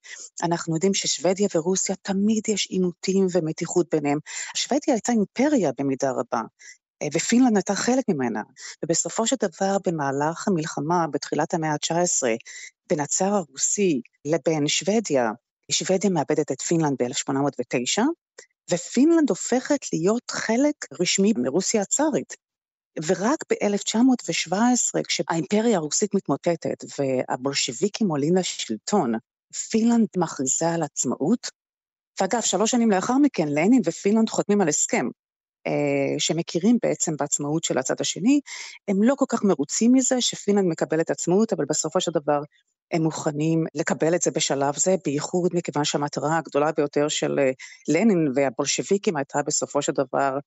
אנחנו 0.42 0.74
יודעים 0.74 0.94
ששוודיה 0.94 1.48
ורוסיה 1.54 1.96
תמיד 2.02 2.42
יש 2.48 2.66
עימותים 2.66 3.26
ומתיחות 3.32 3.86
ביניהם. 3.94 4.18
שוודיה 4.54 4.94
הייתה 4.94 5.12
אימפריה 5.12 5.70
במידה 5.78 6.10
רבה. 6.10 6.42
ופינלנד 7.14 7.56
הייתה 7.56 7.74
חלק 7.74 8.04
ממנה, 8.08 8.42
ובסופו 8.84 9.26
של 9.26 9.36
דבר 9.42 9.76
במהלך 9.86 10.48
המלחמה 10.48 11.06
בתחילת 11.12 11.54
המאה 11.54 11.72
ה-19 11.72 12.26
בין 12.88 13.00
הצאר 13.00 13.34
הרוסי 13.34 14.00
לבין 14.24 14.68
שוודיה, 14.68 15.30
שוודיה 15.70 16.10
מאבדת 16.10 16.52
את 16.52 16.62
פינלנד 16.62 16.96
ב-1809, 17.02 18.02
ופינלנד 18.70 19.30
הופכת 19.30 19.92
להיות 19.92 20.30
חלק 20.30 20.74
רשמי 21.00 21.32
מרוסיה 21.36 21.82
הצארית. 21.82 22.47
ורק 23.06 23.44
ב-1917, 23.50 25.02
כשהאימפריה 25.08 25.76
הרוסית 25.76 26.14
מתמוטטת 26.14 26.84
והבולשביקים 26.98 28.08
עולים 28.08 28.36
לשלטון, 28.36 29.12
פינלנד 29.70 30.08
מכריזה 30.16 30.70
על 30.70 30.82
עצמאות, 30.82 31.50
ואגב, 32.20 32.40
שלוש 32.40 32.70
שנים 32.70 32.90
לאחר 32.90 33.18
מכן, 33.18 33.48
לנין 33.48 33.82
ופינלנד 33.84 34.28
חותמים 34.28 34.60
על 34.60 34.68
הסכם, 34.68 35.06
אה, 35.66 36.18
שמכירים 36.18 36.78
בעצם 36.82 37.12
בעצמאות 37.18 37.64
של 37.64 37.78
הצד 37.78 38.00
השני. 38.00 38.40
הם 38.88 39.02
לא 39.02 39.14
כל 39.14 39.24
כך 39.28 39.44
מרוצים 39.44 39.92
מזה 39.92 40.20
שפינלנד 40.20 40.68
מקבלת 40.68 41.10
עצמאות, 41.10 41.52
אבל 41.52 41.64
בסופו 41.64 42.00
של 42.00 42.10
דבר 42.10 42.40
הם 42.92 43.02
מוכנים 43.02 43.64
לקבל 43.74 44.14
את 44.14 44.22
זה 44.22 44.30
בשלב 44.30 44.78
זה, 44.78 44.94
בייחוד 45.04 45.50
מכיוון 45.54 45.84
שהמטרה 45.84 46.38
הגדולה 46.38 46.72
ביותר 46.72 47.08
של 47.08 47.38
אה, 47.38 47.50
לנין 47.88 48.32
והבולשביקים 48.34 49.16
הייתה 49.16 49.38
בסופו 49.46 49.82
של 49.82 49.92
דבר 49.92 50.38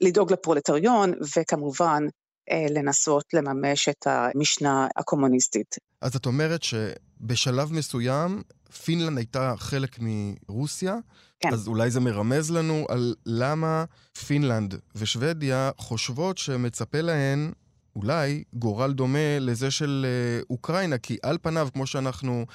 לדאוג 0.00 0.32
לפרולטריון, 0.32 1.12
וכמובן 1.36 2.02
אה, 2.50 2.66
לנסות 2.70 3.24
לממש 3.32 3.88
את 3.88 4.06
המשנה 4.06 4.88
הקומוניסטית. 4.96 5.76
אז 6.00 6.16
את 6.16 6.26
אומרת 6.26 6.62
שבשלב 6.62 7.72
מסוים 7.72 8.42
פינלנד 8.84 9.18
הייתה 9.18 9.54
חלק 9.58 9.96
מרוסיה, 10.00 10.96
כן. 11.40 11.52
אז 11.52 11.68
אולי 11.68 11.90
זה 11.90 12.00
מרמז 12.00 12.50
לנו 12.50 12.86
על 12.88 13.14
למה 13.26 13.84
פינלנד 14.26 14.74
ושוודיה 14.94 15.70
חושבות 15.78 16.38
שמצפה 16.38 17.00
להן 17.00 17.52
אולי 17.96 18.44
גורל 18.52 18.92
דומה 18.92 19.38
לזה 19.40 19.70
של 19.70 20.06
אה, 20.08 20.42
אוקראינה, 20.50 20.98
כי 20.98 21.16
על 21.22 21.38
פניו, 21.42 21.68
כמו 21.72 21.86
שאנחנו 21.86 22.46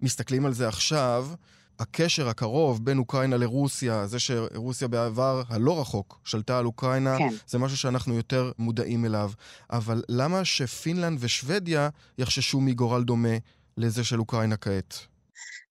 מסתכלים 0.00 0.46
על 0.46 0.52
זה 0.52 0.68
עכשיו, 0.68 1.28
הקשר 1.78 2.28
הקרוב 2.28 2.84
בין 2.84 2.98
אוקראינה 2.98 3.36
לרוסיה, 3.36 4.06
זה 4.06 4.18
שרוסיה 4.18 4.88
בעבר 4.88 5.42
הלא 5.48 5.80
רחוק 5.80 6.20
שלטה 6.24 6.58
על 6.58 6.66
אוקראינה, 6.66 7.18
כן. 7.18 7.28
זה 7.46 7.58
משהו 7.58 7.76
שאנחנו 7.76 8.14
יותר 8.14 8.52
מודעים 8.58 9.04
אליו. 9.04 9.30
אבל 9.70 10.02
למה 10.08 10.44
שפינלנד 10.44 11.18
ושוודיה 11.20 11.88
יחששו 12.18 12.60
מגורל 12.60 13.02
דומה 13.02 13.36
לזה 13.76 14.04
של 14.04 14.20
אוקראינה 14.20 14.56
כעת? 14.56 14.94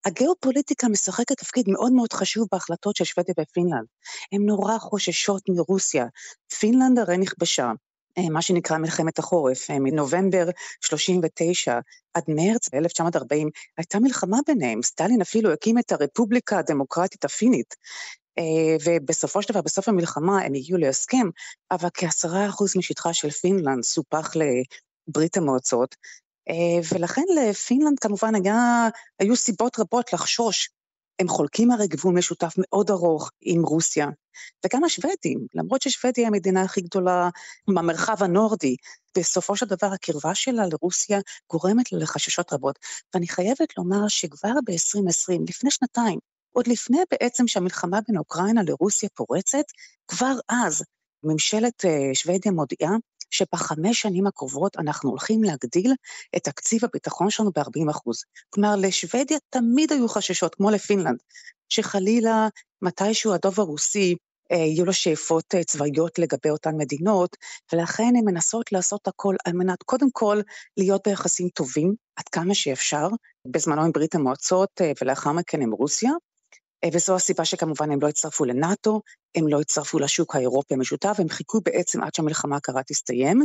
הגיאופוליטיקה 0.05 0.87
משחקת 0.87 1.37
תפקיד 1.37 1.65
מאוד 1.69 1.91
מאוד 1.91 2.13
חשוב 2.13 2.47
בהחלטות 2.51 2.95
של 2.95 3.03
שוודיה 3.03 3.33
ופינלנד. 3.39 3.85
הן 4.31 4.41
נורא 4.45 4.77
חוששות 4.77 5.41
מרוסיה. 5.49 6.05
פינלנד 6.59 6.99
הרי 6.99 7.17
נכבשה, 7.17 7.71
מה 8.31 8.41
שנקרא 8.41 8.77
מלחמת 8.77 9.19
החורף, 9.19 9.69
אה, 9.69 9.79
מנובמבר 9.79 10.49
39 10.81 11.79
עד 12.13 12.23
מרץ 12.27 12.73
1940, 12.73 13.49
הייתה 13.77 13.99
מלחמה 13.99 14.37
ביניהם, 14.47 14.83
סטלין 14.83 15.21
אפילו 15.21 15.53
הקים 15.53 15.77
את 15.77 15.91
הרפובליקה 15.91 16.59
הדמוקרטית 16.59 17.25
הפינית, 17.25 17.75
אה, 18.37 18.75
ובסופו 18.85 19.41
של 19.41 19.53
דבר, 19.53 19.61
בסוף 19.61 19.89
המלחמה 19.89 20.41
הם 20.41 20.53
הגיעו 20.53 20.79
להסכם, 20.79 21.29
אבל 21.71 21.89
כעשרה 21.93 22.49
אחוז 22.49 22.77
משטחה 22.77 23.13
של 23.13 23.29
פינלנד 23.29 23.83
סופח 23.83 24.31
לברית 24.35 25.37
המועצות, 25.37 25.95
ולכן 26.93 27.21
לפינלנד 27.35 27.99
כמובן 27.99 28.35
היה, 28.35 28.89
היו 29.19 29.35
סיבות 29.35 29.79
רבות 29.79 30.13
לחשוש. 30.13 30.69
הם 31.19 31.27
חולקים 31.27 31.71
הרי 31.71 31.87
גבול 31.87 32.13
משותף 32.13 32.53
מאוד 32.57 32.91
ארוך 32.91 33.31
עם 33.41 33.63
רוסיה, 33.63 34.07
וגם 34.65 34.83
השוודים, 34.83 35.47
למרות 35.53 35.81
ששוודיה 35.81 36.23
היא 36.23 36.27
המדינה 36.27 36.61
הכי 36.61 36.81
גדולה 36.81 37.29
במרחב 37.67 38.23
הנורדי, 38.23 38.75
בסופו 39.17 39.55
של 39.55 39.65
דבר 39.65 39.87
הקרבה 39.87 40.35
שלה 40.35 40.63
לרוסיה 40.71 41.19
גורמת 41.49 41.91
לה 41.91 41.99
לחששות 41.99 42.53
רבות. 42.53 42.79
ואני 43.13 43.27
חייבת 43.27 43.77
לומר 43.77 44.07
שכבר 44.07 44.53
ב-2020, 44.65 45.49
לפני 45.49 45.71
שנתיים, 45.71 46.19
עוד 46.51 46.67
לפני 46.67 46.97
בעצם 47.11 47.47
שהמלחמה 47.47 47.99
בין 48.07 48.17
אוקראינה 48.17 48.61
לרוסיה 48.63 49.09
פורצת, 49.13 49.65
כבר 50.07 50.33
אז 50.49 50.83
ממשלת 51.23 51.85
אה, 51.85 52.09
שוודיה 52.13 52.51
מודיעה 52.51 52.91
שבחמש 53.29 54.01
שנים 54.01 54.27
הקרובות 54.27 54.77
אנחנו 54.77 55.09
הולכים 55.09 55.43
להגדיל 55.43 55.93
את 56.35 56.43
תקציב 56.43 56.85
הביטחון 56.85 57.29
שלנו 57.29 57.51
ב-40 57.55 57.91
אחוז. 57.91 58.23
כלומר, 58.49 58.75
לשוודיה 58.77 59.37
תמיד 59.49 59.91
היו 59.91 60.09
חששות, 60.09 60.55
כמו 60.55 60.71
לפינלנד, 60.71 61.17
שחלילה 61.69 62.47
מתישהו 62.81 63.33
הדוב 63.33 63.59
הרוסי 63.59 64.15
אה, 64.51 64.57
יהיו 64.57 64.85
לו 64.85 64.93
שאיפות 64.93 65.55
אה, 65.55 65.63
צבאיות 65.63 66.19
לגבי 66.19 66.49
אותן 66.49 66.75
מדינות, 66.77 67.37
ולכן 67.73 68.13
הן 68.17 68.25
מנסות 68.25 68.71
לעשות 68.71 69.07
הכל 69.07 69.35
על 69.45 69.53
מנת 69.53 69.83
קודם 69.83 70.11
כל 70.11 70.41
להיות 70.77 71.07
ביחסים 71.07 71.49
טובים 71.49 71.95
עד 72.15 72.29
כמה 72.29 72.55
שאפשר, 72.55 73.07
בזמנו 73.45 73.81
עם 73.81 73.91
ברית 73.91 74.15
המועצות 74.15 74.81
אה, 74.81 74.91
ולאחר 75.01 75.31
מכן 75.31 75.61
עם 75.61 75.71
רוסיה, 75.71 76.11
וזו 76.93 77.15
הסיבה 77.15 77.45
שכמובן 77.45 77.91
הם 77.91 77.99
לא 78.01 78.07
הצטרפו 78.07 78.45
לנאטו, 78.45 79.01
הם 79.35 79.47
לא 79.47 79.61
הצטרפו 79.61 79.99
לשוק 79.99 80.35
האירופי 80.35 80.73
המשותף, 80.73 81.15
הם 81.19 81.29
חיכו 81.29 81.61
בעצם 81.61 82.03
עד 82.03 82.15
שהמלחמה 82.15 82.55
הקרה 82.55 82.83
תסתיים, 82.83 83.41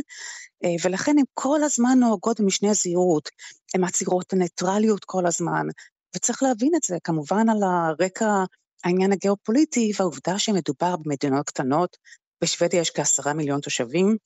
אה, 0.64 0.74
ולכן 0.84 1.18
הם 1.18 1.24
כל 1.34 1.62
הזמן 1.62 1.98
נוהגות 2.00 2.40
במשנה 2.40 2.74
זהירות, 2.74 3.28
הן 3.74 3.80
מעצירות 3.80 4.34
ניטרליות 4.34 5.04
כל 5.04 5.26
הזמן, 5.26 5.66
וצריך 6.16 6.42
להבין 6.42 6.72
את 6.76 6.82
זה 6.82 6.96
כמובן 7.04 7.48
על 7.48 7.62
הרקע 7.62 8.44
העניין 8.84 9.12
הגיאופוליטי 9.12 9.92
והעובדה 9.96 10.38
שמדובר 10.38 10.96
במדינות 10.96 11.46
קטנות, 11.46 11.96
בשוודיה 12.42 12.80
יש 12.80 12.90
כעשרה 12.90 13.32
מיליון 13.32 13.60
תושבים, 13.60 14.16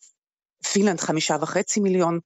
פינלנד 0.73 1.01
חמישה 1.01 1.37
וחצי 1.41 1.81
מיליון, 1.81 2.19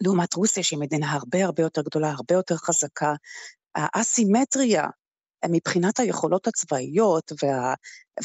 לעומת 0.00 0.34
רוסיה 0.34 0.62
שהיא 0.62 0.78
מדינה 0.78 1.12
הרבה 1.12 1.44
הרבה 1.44 1.62
יותר 1.62 1.82
גדולה, 1.82 2.10
הרבה 2.10 2.34
יותר 2.34 2.56
חזקה. 2.56 3.14
האסימטריה 3.74 4.88
מבחינת 5.50 6.00
היכולות 6.00 6.46
הצבאיות 6.46 7.32
וה, 7.42 7.74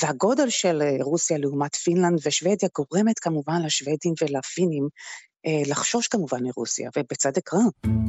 והגודל 0.01 0.49
של 0.49 0.81
אה, 0.81 0.97
רוסיה 1.01 1.37
לעומת 1.37 1.75
פינלנד 1.75 2.19
ושוודיה 2.25 2.69
גורמת 2.75 3.19
כמובן 3.19 3.61
לשוודים 3.65 4.13
ולפינים 4.21 4.87
אה, 5.45 5.61
לחשוש 5.65 6.07
כמובן 6.07 6.43
מרוסיה, 6.43 6.89
ובצדק 6.97 7.53
רב. 7.53 7.99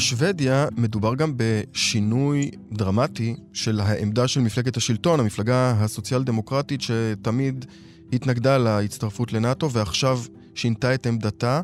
בשוודיה 0.00 0.66
מדובר 0.76 1.14
גם 1.14 1.32
בשינוי 1.36 2.50
דרמטי 2.72 3.36
של 3.52 3.80
העמדה 3.80 4.28
של 4.28 4.40
מפלגת 4.40 4.76
השלטון, 4.76 5.20
המפלגה 5.20 5.70
הסוציאל 5.70 6.22
דמוקרטית 6.22 6.80
שתמיד 6.80 7.64
התנגדה 8.12 8.58
להצטרפות 8.58 9.32
לנאט"ו 9.32 9.70
ועכשיו 9.70 10.18
שינתה 10.54 10.94
את 10.94 11.06
עמדתה. 11.06 11.60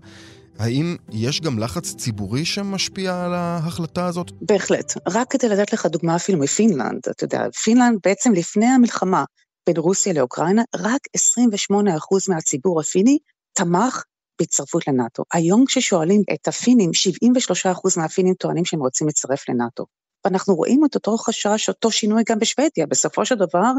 האם 0.59 0.97
יש 1.13 1.41
גם 1.41 1.59
לחץ 1.59 1.95
ציבורי 1.95 2.45
שמשפיע 2.45 3.25
על 3.25 3.35
ההחלטה 3.35 4.07
הזאת? 4.07 4.31
בהחלט. 4.41 4.93
רק 5.09 5.31
כדי 5.31 5.49
לתת 5.49 5.73
לך 5.73 5.87
דוגמה 5.87 6.17
אפילו 6.17 6.39
מפינלנד, 6.39 7.01
אתה 7.11 7.25
יודע, 7.25 7.51
פינלנד 7.65 7.99
בעצם 8.05 8.33
לפני 8.33 8.67
המלחמה 8.67 9.25
בין 9.67 9.77
רוסיה 9.77 10.13
לאוקראינה, 10.13 10.63
רק 10.77 11.01
28% 11.71 11.75
מהציבור 12.29 12.81
הפיני 12.81 13.19
תמך 13.53 14.03
בהצטרפות 14.39 14.89
לנאט"ו. 14.89 15.23
היום 15.33 15.65
כששואלים 15.67 16.23
את 16.33 16.49
הפינים, 16.49 16.91
73% 16.91 17.97
מהפינים 17.97 18.35
טוענים 18.35 18.65
שהם 18.65 18.81
רוצים 18.81 19.07
להצטרף 19.07 19.49
לנאט"ו. 19.49 19.87
ואנחנו 20.25 20.55
רואים 20.55 20.85
את 20.85 20.95
אותו 20.95 21.17
חשש, 21.17 21.69
אותו 21.69 21.91
שינוי 21.91 22.23
גם 22.29 22.39
בשוודיה. 22.39 22.87
בסופו 22.87 23.25
של 23.27 23.35
דבר, 23.35 23.73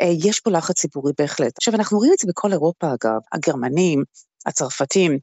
אה, 0.00 0.12
יש 0.24 0.40
פה 0.40 0.50
לחץ 0.50 0.80
ציבורי 0.80 1.12
בהחלט. 1.18 1.52
עכשיו, 1.58 1.74
אנחנו 1.74 1.98
רואים 1.98 2.12
את 2.12 2.18
זה 2.18 2.28
בכל 2.28 2.52
אירופה, 2.52 2.86
אגב. 2.86 3.20
הגרמנים, 3.32 4.02
הצרפתים 4.46 5.18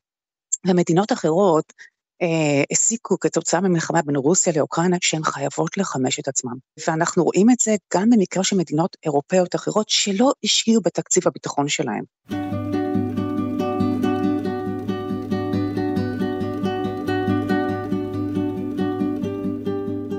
ומדינות 0.68 1.12
אחרות 1.12 1.74
אה, 2.22 2.63
הסיקו 2.72 3.20
כתוצאה 3.20 3.62
ממלחמה 3.62 4.01
בין 4.01 4.16
רוסיה 4.16 4.54
לאוקראינה 4.56 4.98
שהן 5.01 5.24
חייבות 5.24 5.78
לחמש 5.78 6.20
את 6.20 6.28
עצמן. 6.28 6.54
ואנחנו 6.88 7.24
רואים 7.24 7.50
את 7.50 7.60
זה 7.60 7.75
גם 7.94 8.10
במקרה 8.10 8.44
של 8.44 8.58
מדינות 8.58 8.98
אירופאיות 9.06 9.56
אחרות 9.56 9.89
שלא 9.89 10.32
השקיעו 10.44 10.82
בתקציב 10.82 11.24
הביטחון 11.28 11.68
שלהן. 11.68 12.04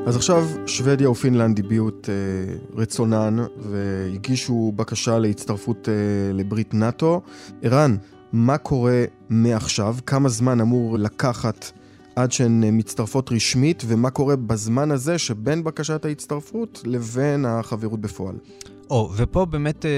אז 0.07 0.17
עכשיו 0.17 0.45
שוודיה 0.67 1.11
ופינלנד 1.11 1.59
הביעו 1.59 1.89
את 1.89 2.09
אה, 2.09 2.55
רצונן 2.77 3.37
והגישו 3.57 4.73
בקשה 4.77 5.19
להצטרפות 5.19 5.89
אה, 5.89 5.95
לברית 6.33 6.75
נאט"ו. 6.75 7.21
ערן, 7.63 7.97
מה 8.33 8.59
קורה 8.59 9.05
מעכשיו? 9.29 9.97
כמה 10.07 10.29
זמן 10.29 10.61
אמור 10.61 10.99
לקחת 10.99 11.71
עד 12.17 12.33
שהן 12.33 12.65
אה, 12.65 12.71
מצטרפות 12.71 13.33
רשמית, 13.33 13.83
ומה 13.87 14.11
קורה 14.11 14.37
בזמן 14.37 14.91
הזה 14.91 15.19
שבין 15.19 15.65
בקשת 15.65 16.05
ההצטרפות 16.05 16.83
לבין 16.85 17.45
החברות 17.45 18.01
בפועל? 18.01 18.35
או, 18.91 19.11
ופה 19.17 19.45
באמת 19.45 19.87
אה, 19.87 19.91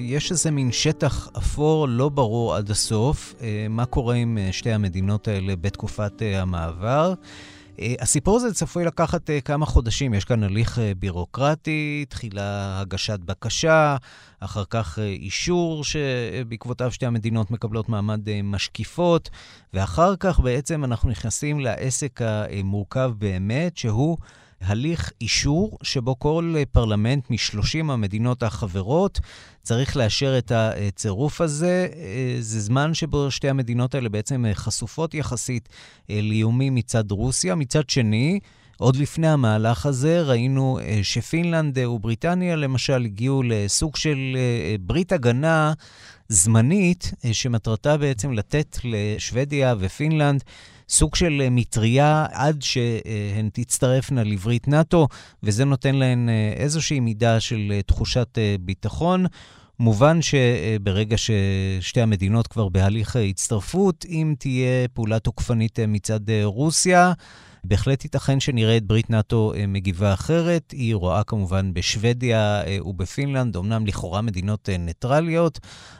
יש 0.00 0.30
איזה 0.30 0.50
מין 0.50 0.72
שטח 0.72 1.28
אפור 1.38 1.88
לא 1.88 2.08
ברור 2.08 2.54
עד 2.54 2.70
הסוף, 2.70 3.34
אה, 3.40 3.66
מה 3.70 3.84
קורה 3.84 4.14
עם 4.14 4.38
אה, 4.38 4.52
שתי 4.52 4.70
המדינות 4.70 5.28
האלה 5.28 5.56
בתקופת 5.56 6.22
אה, 6.22 6.42
המעבר. 6.42 7.14
אה, 7.80 7.94
הסיפור 8.00 8.36
הזה 8.36 8.54
צפוי 8.54 8.84
לקחת 8.84 9.30
אה, 9.30 9.40
כמה 9.40 9.66
חודשים. 9.66 10.14
יש 10.14 10.24
כאן 10.24 10.42
הליך 10.42 10.78
אה, 10.78 10.92
בירוקרטי, 10.98 12.04
תחילה 12.08 12.80
הגשת 12.80 13.18
בקשה, 13.20 13.96
אחר 14.40 14.64
כך 14.70 14.98
אישור 14.98 15.84
שבעקבותיו 15.84 16.92
שתי 16.92 17.06
המדינות 17.06 17.50
מקבלות 17.50 17.88
מעמד 17.88 18.42
משקיפות, 18.42 19.30
ואחר 19.74 20.16
כך 20.16 20.40
בעצם 20.40 20.84
אנחנו 20.84 21.10
נכנסים 21.10 21.60
לעסק 21.60 22.20
המורכב 22.22 23.12
באמת, 23.18 23.76
שהוא... 23.76 24.16
הליך 24.60 25.12
אישור 25.20 25.78
שבו 25.82 26.18
כל 26.18 26.54
פרלמנט 26.72 27.30
מ-30 27.30 27.92
המדינות 27.92 28.42
החברות 28.42 29.20
צריך 29.62 29.96
לאשר 29.96 30.38
את 30.38 30.52
הצירוף 30.54 31.40
הזה. 31.40 31.88
זה 32.40 32.60
זמן 32.60 32.94
שבו 32.94 33.30
שתי 33.30 33.48
המדינות 33.48 33.94
האלה 33.94 34.08
בעצם 34.08 34.44
חשופות 34.54 35.14
יחסית 35.14 35.68
לאיומים 36.08 36.74
מצד 36.74 37.10
רוסיה. 37.10 37.54
מצד 37.54 37.90
שני, 37.90 38.40
עוד 38.76 38.96
לפני 38.96 39.28
המהלך 39.28 39.86
הזה 39.86 40.22
ראינו 40.22 40.78
שפינלנד 41.02 41.78
ובריטניה 41.78 42.56
למשל 42.56 43.04
הגיעו 43.04 43.42
לסוג 43.42 43.96
של 43.96 44.36
ברית 44.80 45.12
הגנה 45.12 45.72
זמנית, 46.28 47.12
שמטרתה 47.32 47.96
בעצם 47.96 48.32
לתת 48.32 48.78
לשוודיה 48.84 49.74
ופינלנד 49.78 50.44
סוג 50.90 51.14
של 51.14 51.40
אה, 51.44 51.50
מטריה 51.50 52.26
עד 52.32 52.62
שהן 52.62 53.50
תצטרפנה 53.52 54.24
לברית 54.24 54.68
נאט"ו, 54.68 55.08
וזה 55.42 55.64
נותן 55.64 55.94
להן 55.94 56.28
אה, 56.28 56.52
איזושהי 56.56 57.00
מידה 57.00 57.40
של 57.40 57.72
אה, 57.72 57.82
תחושת 57.82 58.38
ביטחון. 58.60 59.26
מובן 59.78 60.22
שברגע 60.22 61.16
ששתי 61.18 62.00
המדינות 62.00 62.46
כבר 62.46 62.68
בהליך 62.68 63.16
הצטרפות, 63.16 64.04
אם 64.08 64.34
תהיה 64.38 64.88
פעולה 64.92 65.18
תוקפנית 65.18 65.78
מצד 65.88 66.20
רוסיה, 66.44 67.12
בהחלט 67.64 68.04
ייתכן 68.04 68.40
שנראה 68.40 68.76
את 68.76 68.86
ברית 68.86 69.10
נאט"ו 69.10 69.52
אה, 69.56 69.66
מגיבה 69.66 70.14
אחרת. 70.14 70.70
היא 70.70 70.94
רואה 70.94 71.24
כמובן 71.24 71.74
בשוודיה 71.74 72.62
אה, 72.66 72.78
ובפינלנד, 72.84 73.56
אמנם 73.56 73.86
לכאורה 73.86 74.20
מדינות 74.22 74.68
אה, 74.68 74.76
ניטרליות, 74.76 75.58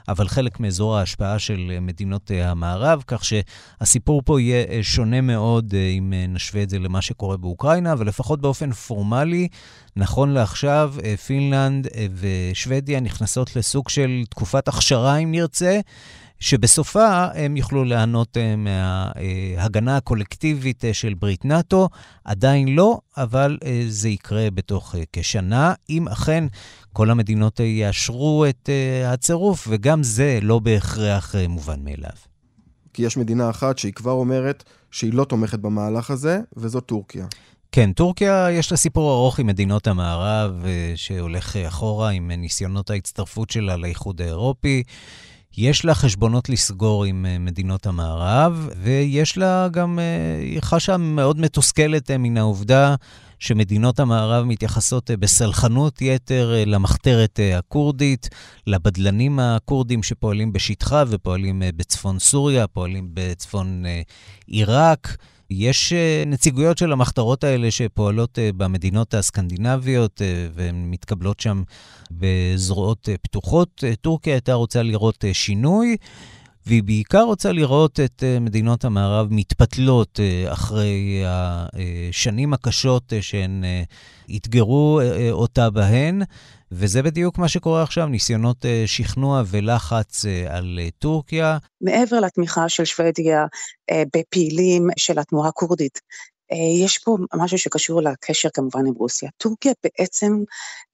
אבל 0.08 0.28
חלק 0.28 0.60
מאזור 0.60 0.96
ההשפעה 0.96 1.38
של 1.38 1.78
מדינות 1.80 2.30
המערב, 2.34 3.02
כך 3.06 3.24
שהסיפור 3.24 4.22
פה 4.24 4.40
יהיה 4.40 4.82
שונה 4.82 5.20
מאוד 5.20 5.74
אם 5.98 6.12
נשווה 6.28 6.62
את 6.62 6.70
זה 6.70 6.78
למה 6.78 7.02
שקורה 7.02 7.36
באוקראינה, 7.36 7.92
אבל 7.92 8.06
לפחות 8.06 8.40
באופן 8.40 8.72
פורמלי, 8.72 9.48
נכון 9.96 10.30
לעכשיו, 10.30 10.94
פינלנד 11.26 11.88
ושוודיה 12.14 13.00
נכנסות 13.00 13.56
לסוג 13.56 13.88
של 13.88 14.22
תקופת 14.30 14.68
הכשרה, 14.68 15.16
אם 15.16 15.32
נרצה. 15.32 15.80
שבסופה 16.40 17.26
הם 17.34 17.56
יוכלו 17.56 17.84
ליהנות 17.84 18.36
אה, 18.36 18.54
מההגנה 18.56 19.96
הקולקטיבית 19.96 20.84
אה, 20.84 20.94
של 20.94 21.14
ברית 21.14 21.44
נאט"ו. 21.44 21.88
עדיין 22.24 22.68
לא, 22.68 22.98
אבל 23.16 23.58
אה, 23.64 23.84
זה 23.88 24.08
יקרה 24.08 24.50
בתוך 24.54 24.94
כשנה, 25.12 25.74
אם 25.90 26.08
אכן 26.08 26.44
כל 26.92 27.10
המדינות 27.10 27.60
יאשרו 27.60 28.46
את 28.48 28.68
הצירוף, 29.06 29.66
וגם 29.70 30.02
זה 30.02 30.38
לא 30.42 30.58
בהכרח 30.58 31.34
מובן 31.48 31.84
מאליו. 31.84 32.16
כי 32.94 33.02
יש 33.02 33.16
מדינה 33.16 33.50
אחת 33.50 33.78
שהיא 33.78 33.92
כבר 33.92 34.12
אומרת 34.12 34.64
שהיא 34.90 35.12
לא 35.12 35.24
תומכת 35.24 35.58
במהלך 35.58 36.10
הזה, 36.10 36.40
וזו 36.56 36.80
טורקיה. 36.80 37.26
כן, 37.72 37.92
טורקיה 37.92 38.50
יש 38.50 38.70
לה 38.70 38.76
סיפור 38.76 39.12
ארוך 39.12 39.38
עם 39.38 39.46
מדינות 39.46 39.86
המערב, 39.86 40.64
שהולך 40.96 41.56
אחורה 41.56 42.10
עם 42.10 42.30
ניסיונות 42.30 42.90
ההצטרפות 42.90 43.50
שלה 43.50 43.76
לאיחוד 43.76 44.20
האירופי. 44.20 44.82
יש 45.56 45.84
לה 45.84 45.94
חשבונות 45.94 46.48
לסגור 46.48 47.04
עם 47.04 47.26
אה, 47.26 47.38
מדינות 47.38 47.86
המערב, 47.86 48.68
ויש 48.82 49.38
לה 49.38 49.68
גם, 49.68 49.98
אה, 49.98 50.38
היא 50.40 50.60
חשה 50.60 50.96
מאוד 50.96 51.40
מתוסכלת 51.40 52.10
אה, 52.10 52.18
מן 52.18 52.36
העובדה 52.36 52.94
שמדינות 53.38 54.00
המערב 54.00 54.44
מתייחסות 54.44 55.10
בסלחנות 55.18 56.02
יתר 56.02 56.54
למחתרת 56.66 57.40
הכורדית, 57.58 58.28
לבדלנים 58.66 59.38
הכורדים 59.38 60.02
שפועלים 60.02 60.52
בשטחה 60.52 61.04
ופועלים 61.08 61.62
בצפון 61.76 62.18
סוריה, 62.18 62.66
פועלים 62.66 63.08
בצפון 63.14 63.84
עיראק. 64.46 65.16
יש 65.50 65.92
אה, 65.92 66.22
נציגויות 66.26 66.78
של 66.78 66.92
המחתרות 66.92 67.44
האלה 67.44 67.70
שפועלות 67.70 68.38
אה, 68.38 68.50
במדינות 68.56 69.14
הסקנדינביות 69.14 70.22
אה, 70.22 70.46
והן 70.54 70.90
מתקבלות 70.90 71.40
שם 71.40 71.62
בזרועות 72.10 73.08
פתוחות. 73.22 73.84
טורקיה 74.00 74.34
הייתה 74.34 74.54
רוצה 74.54 74.82
לראות 74.82 75.24
שינוי. 75.32 75.96
והיא 76.66 76.82
בעיקר 76.82 77.22
רוצה 77.22 77.52
לראות 77.52 78.00
את 78.00 78.24
מדינות 78.40 78.84
המערב 78.84 79.26
מתפתלות 79.30 80.20
אחרי 80.46 81.22
השנים 82.10 82.52
הקשות 82.54 83.12
שהן 83.20 83.64
אתגרו 84.36 85.00
אותה 85.30 85.70
בהן, 85.70 86.22
וזה 86.72 87.02
בדיוק 87.02 87.38
מה 87.38 87.48
שקורה 87.48 87.82
עכשיו, 87.82 88.06
ניסיונות 88.06 88.64
uh, 88.64 88.68
שכנוע 88.86 89.42
ולחץ 89.46 90.24
uh, 90.24 90.28
על 90.50 90.78
uh, 90.86 90.90
טורקיה. 90.98 91.58
מעבר 91.80 92.20
לתמיכה 92.20 92.68
של 92.68 92.84
שוודיה 92.84 93.46
בפעילים 94.16 94.88
של 94.96 95.18
התנועה 95.18 95.48
הכורדית, 95.48 96.00
יש 96.84 96.98
פה 96.98 97.16
משהו 97.34 97.58
שקשור 97.58 98.02
לקשר 98.02 98.48
כמובן 98.54 98.86
עם 98.86 98.94
רוסיה. 98.94 99.30
טורקיה 99.36 99.72
בעצם 99.84 100.32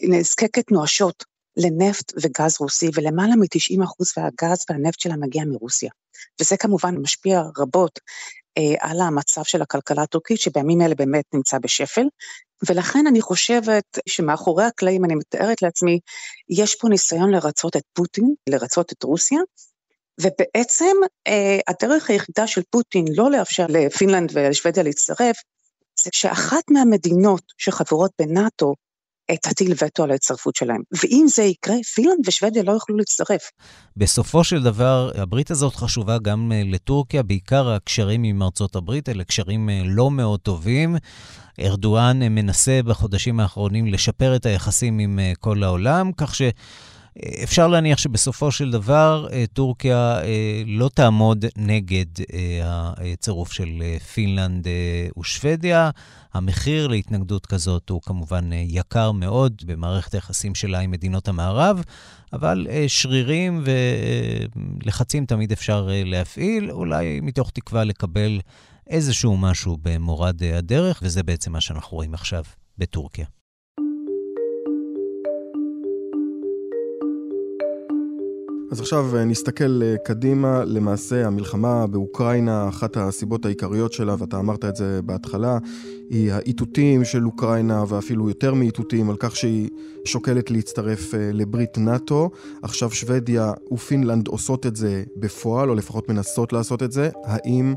נזקקת 0.03 0.71
נואשות 0.71 1.25
לנפט 1.57 2.13
וגז 2.23 2.57
רוסי, 2.61 2.91
ולמעלה 2.95 3.37
מ-90% 3.37 4.13
מהגז 4.17 4.65
והנפט 4.71 5.01
שלה 5.01 5.17
מגיע 5.17 5.45
מרוסיה. 5.45 5.91
וזה 6.41 6.57
כמובן 6.57 6.95
משפיע 6.97 7.43
רבות 7.59 7.99
אה, 7.99 8.03
על 8.81 9.01
המצב 9.01 9.43
של 9.43 9.63
הכלכלה 9.63 10.03
הטורקית, 10.03 10.41
שבימים 10.41 10.81
אלה 10.81 10.95
באמת 10.95 11.25
נמצא 11.35 11.59
בשפל, 11.59 12.05
ולכן 12.69 13.07
אני 13.07 13.21
חושבת 13.21 13.99
שמאחורי 14.09 14.65
הקלעים, 14.65 15.05
אני 15.05 15.15
מתארת 15.15 15.63
לעצמי, 15.63 16.01
יש 16.49 16.75
פה 16.75 16.89
ניסיון 16.89 17.31
לרצות 17.31 17.77
את 17.77 17.83
פוטין, 17.93 18.35
לרצות 18.49 18.93
את 18.93 19.03
רוסיה, 19.03 19.41
ובעצם 20.21 20.97
אה, 21.27 21.59
הדרך 21.69 22.11
היחידה 22.11 22.47
של 22.47 22.63
פוטין 22.71 23.05
לא 23.17 23.31
לאפשר 23.31 23.67
לפינלנד 23.69 24.31
ולשוודיה 24.35 24.83
להצטרף, 24.83 25.37
זה 26.05 26.11
שאחת 26.13 26.71
מהמדינות 26.71 27.43
שחברות 27.59 28.11
בנאט"ו 28.19 28.75
תטיל 29.35 29.73
וטו 29.83 30.05
על 30.05 30.11
ההצטרפות 30.11 30.57
שלהם. 30.57 30.81
ואם 31.03 31.27
זה 31.29 31.43
יקרה, 31.43 31.77
פינלנד 31.95 32.19
ושוודיה 32.27 32.63
לא 32.63 32.73
יוכלו 32.73 32.97
להצטרף. 32.97 33.51
בסופו 33.97 34.45
של 34.45 34.63
דבר, 34.63 35.11
הברית 35.15 35.51
הזאת 35.51 35.75
חשובה 35.75 36.19
גם 36.19 36.53
אה, 36.55 36.63
לטורקיה, 36.65 37.23
בעיקר 37.23 37.71
הקשרים 37.71 38.23
עם 38.23 38.43
ארצות 38.43 38.77
הברית, 38.77 39.09
אלה 39.09 39.25
קשרים 39.25 39.71
אה, 39.71 39.83
לא 39.85 40.11
מאוד 40.11 40.41
טובים. 40.41 40.97
ארדואן 41.61 42.23
אה, 42.23 42.29
מנסה 42.29 42.81
בחודשים 42.85 43.41
האחרונים 43.41 43.87
לשפר 43.87 44.37
את 44.37 44.47
היחסים 44.47 44.99
עם 44.99 45.19
כל 45.41 45.63
העולם, 45.63 46.13
כך 46.13 46.35
ש... 46.35 46.43
אפשר 47.43 47.69
להניח 47.69 47.99
שבסופו 47.99 48.51
של 48.51 48.71
דבר 48.71 49.27
טורקיה 49.53 50.21
לא 50.67 50.91
תעמוד 50.95 51.45
נגד 51.57 52.07
הצירוף 52.65 53.53
של 53.53 53.83
פינלנד 54.15 54.67
ושוודיה. 55.19 55.91
המחיר 56.35 56.87
להתנגדות 56.87 57.47
כזאת 57.47 57.91
הוא 57.91 58.03
כמובן 58.03 58.51
יקר 58.53 59.13
מאוד 59.13 59.63
במערכת 59.67 60.15
היחסים 60.15 60.55
שלה 60.55 60.79
עם 60.79 60.91
מדינות 60.91 61.29
המערב, 61.29 61.83
אבל 62.33 62.67
שרירים 62.87 63.65
ולחצים 64.83 65.27
תמיד 65.27 65.53
אפשר 65.53 65.89
להפעיל, 66.05 66.71
אולי 66.71 67.21
מתוך 67.21 67.51
תקווה 67.51 67.85
לקבל 67.85 68.41
איזשהו 68.87 69.37
משהו 69.37 69.77
במורד 69.83 70.43
הדרך, 70.43 71.01
וזה 71.03 71.23
בעצם 71.23 71.53
מה 71.53 71.61
שאנחנו 71.61 71.97
רואים 71.97 72.15
עכשיו 72.15 72.45
בטורקיה. 72.79 73.27
אז 78.71 78.81
עכשיו 78.81 79.17
אה, 79.17 79.25
נסתכל 79.25 79.81
אה, 79.83 79.97
קדימה. 80.05 80.65
למעשה, 80.65 81.27
המלחמה 81.27 81.87
באוקראינה, 81.87 82.69
אחת 82.69 82.97
הסיבות 82.97 83.45
העיקריות 83.45 83.93
שלה, 83.93 84.15
ואתה 84.19 84.39
אמרת 84.39 84.65
את 84.65 84.77
זה 84.77 85.01
בהתחלה, 85.03 85.59
היא 86.11 86.33
האיתותים 86.33 87.05
של 87.05 87.27
אוקראינה, 87.27 87.85
ואפילו 87.89 88.29
יותר 88.29 88.55
מאיתותים, 88.55 89.11
על 89.11 89.17
כך 89.19 89.37
שהיא 89.37 89.71
שוקלת 90.05 90.51
להצטרף 90.51 91.15
אה, 91.15 91.31
לברית 91.33 91.79
נאט"ו. 91.79 92.31
עכשיו 92.63 92.91
שוודיה 92.91 93.53
ופינלנד 93.73 94.29
עושות 94.29 94.67
את 94.67 94.77
זה 94.77 95.05
בפועל, 95.17 95.71
או 95.71 95.75
לפחות 95.75 96.09
מנסות 96.09 96.53
לעשות 96.53 96.83
את 96.83 96.93
זה. 96.93 97.11
האם 97.25 97.75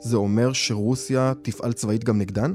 זה 0.00 0.16
אומר 0.16 0.52
שרוסיה 0.52 1.32
תפעל 1.42 1.72
צבאית 1.72 2.04
גם 2.04 2.18
נגדן? 2.18 2.52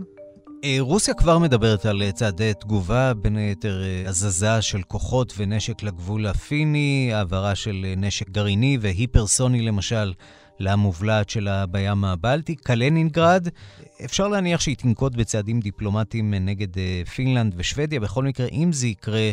אה, 0.64 0.78
רוסיה 0.80 1.14
כבר 1.14 1.40
מדברת 1.40 1.86
על 1.86 2.02
אה, 2.02 2.12
צעדי 2.12 2.52
תגובה, 2.60 3.14
בין 3.14 3.38
היתר 3.38 3.84
אה, 3.84 4.10
הזזה 4.10 4.62
של 4.62 4.82
כוחות 4.82 5.34
ונשק 5.38 5.84
לגבול 5.84 6.28
הפיני, 6.28 7.12
העברה 7.14 7.56
של 7.56 7.94
נשק 7.98 8.30
גרעיני 8.30 8.78
והיפרסוני 8.82 9.62
למשל 9.62 10.14
למובלעת 10.60 11.30
שלה 11.30 11.66
בים 11.66 12.06
הבלטי, 12.06 12.56
קלנינגרד. 12.56 13.48
אפשר 14.06 14.28
להניח 14.28 14.62
שהיא 14.62 14.76
תנקוט 14.76 15.16
בצעדים 15.16 15.60
דיפלומטיים 15.60 16.34
נגד 16.34 16.68
פינלנד 17.16 17.54
ושוודיה. 17.58 18.00
בכל 18.00 18.24
מקרה, 18.24 18.48
אם 18.52 18.72
זה 18.72 18.88
יקרה, 18.88 19.32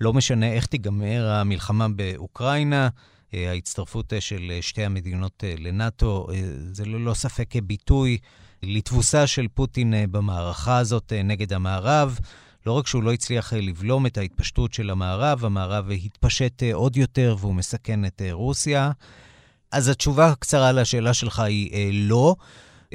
לא 0.00 0.12
משנה 0.12 0.52
איך 0.52 0.66
תיגמר 0.66 1.28
המלחמה 1.30 1.88
באוקראינה. 1.88 2.88
ההצטרפות 3.32 4.12
של 4.20 4.52
שתי 4.60 4.84
המדינות 4.84 5.44
לנאט"ו, 5.58 6.26
זה 6.72 6.84
ללא 6.86 7.14
ספק 7.14 7.54
ביטוי 7.62 8.18
לתבוסה 8.66 9.26
של 9.26 9.46
פוטין 9.54 9.94
אה, 9.94 10.04
במערכה 10.10 10.78
הזאת 10.78 11.12
אה, 11.12 11.22
נגד 11.22 11.52
המערב. 11.52 12.18
לא 12.66 12.72
רק 12.72 12.86
שהוא 12.86 13.02
לא 13.02 13.12
הצליח 13.12 13.52
אה, 13.52 13.60
לבלום 13.60 14.06
את 14.06 14.18
ההתפשטות 14.18 14.74
של 14.74 14.90
המערב, 14.90 15.44
המערב 15.44 15.90
התפשט 15.90 16.62
עוד 16.72 16.96
יותר 16.96 17.36
והוא 17.38 17.54
מסכן 17.54 18.04
את 18.04 18.22
רוסיה. 18.30 18.90
אז 19.72 19.88
התשובה 19.88 20.26
הקצרה 20.26 20.72
לשאלה 20.72 21.14
שלך 21.14 21.40
היא 21.40 22.08
לא. 22.08 22.36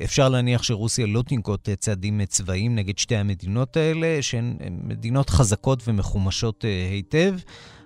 אפשר 0.04 0.30
להניח 0.30 0.64
שרוסיה 0.64 1.06
לא 1.08 1.24
תנקוט 1.28 1.70
צעדים 1.70 2.26
צבאיים 2.26 2.76
נגד 2.76 2.98
שתי 2.98 3.16
המדינות 3.16 3.78
האלה, 3.78 4.18
שהן 4.22 4.58
מדינות 4.84 5.30
חזקות 5.30 5.84
ומחומשות 5.88 6.66
היטב. 6.92 7.36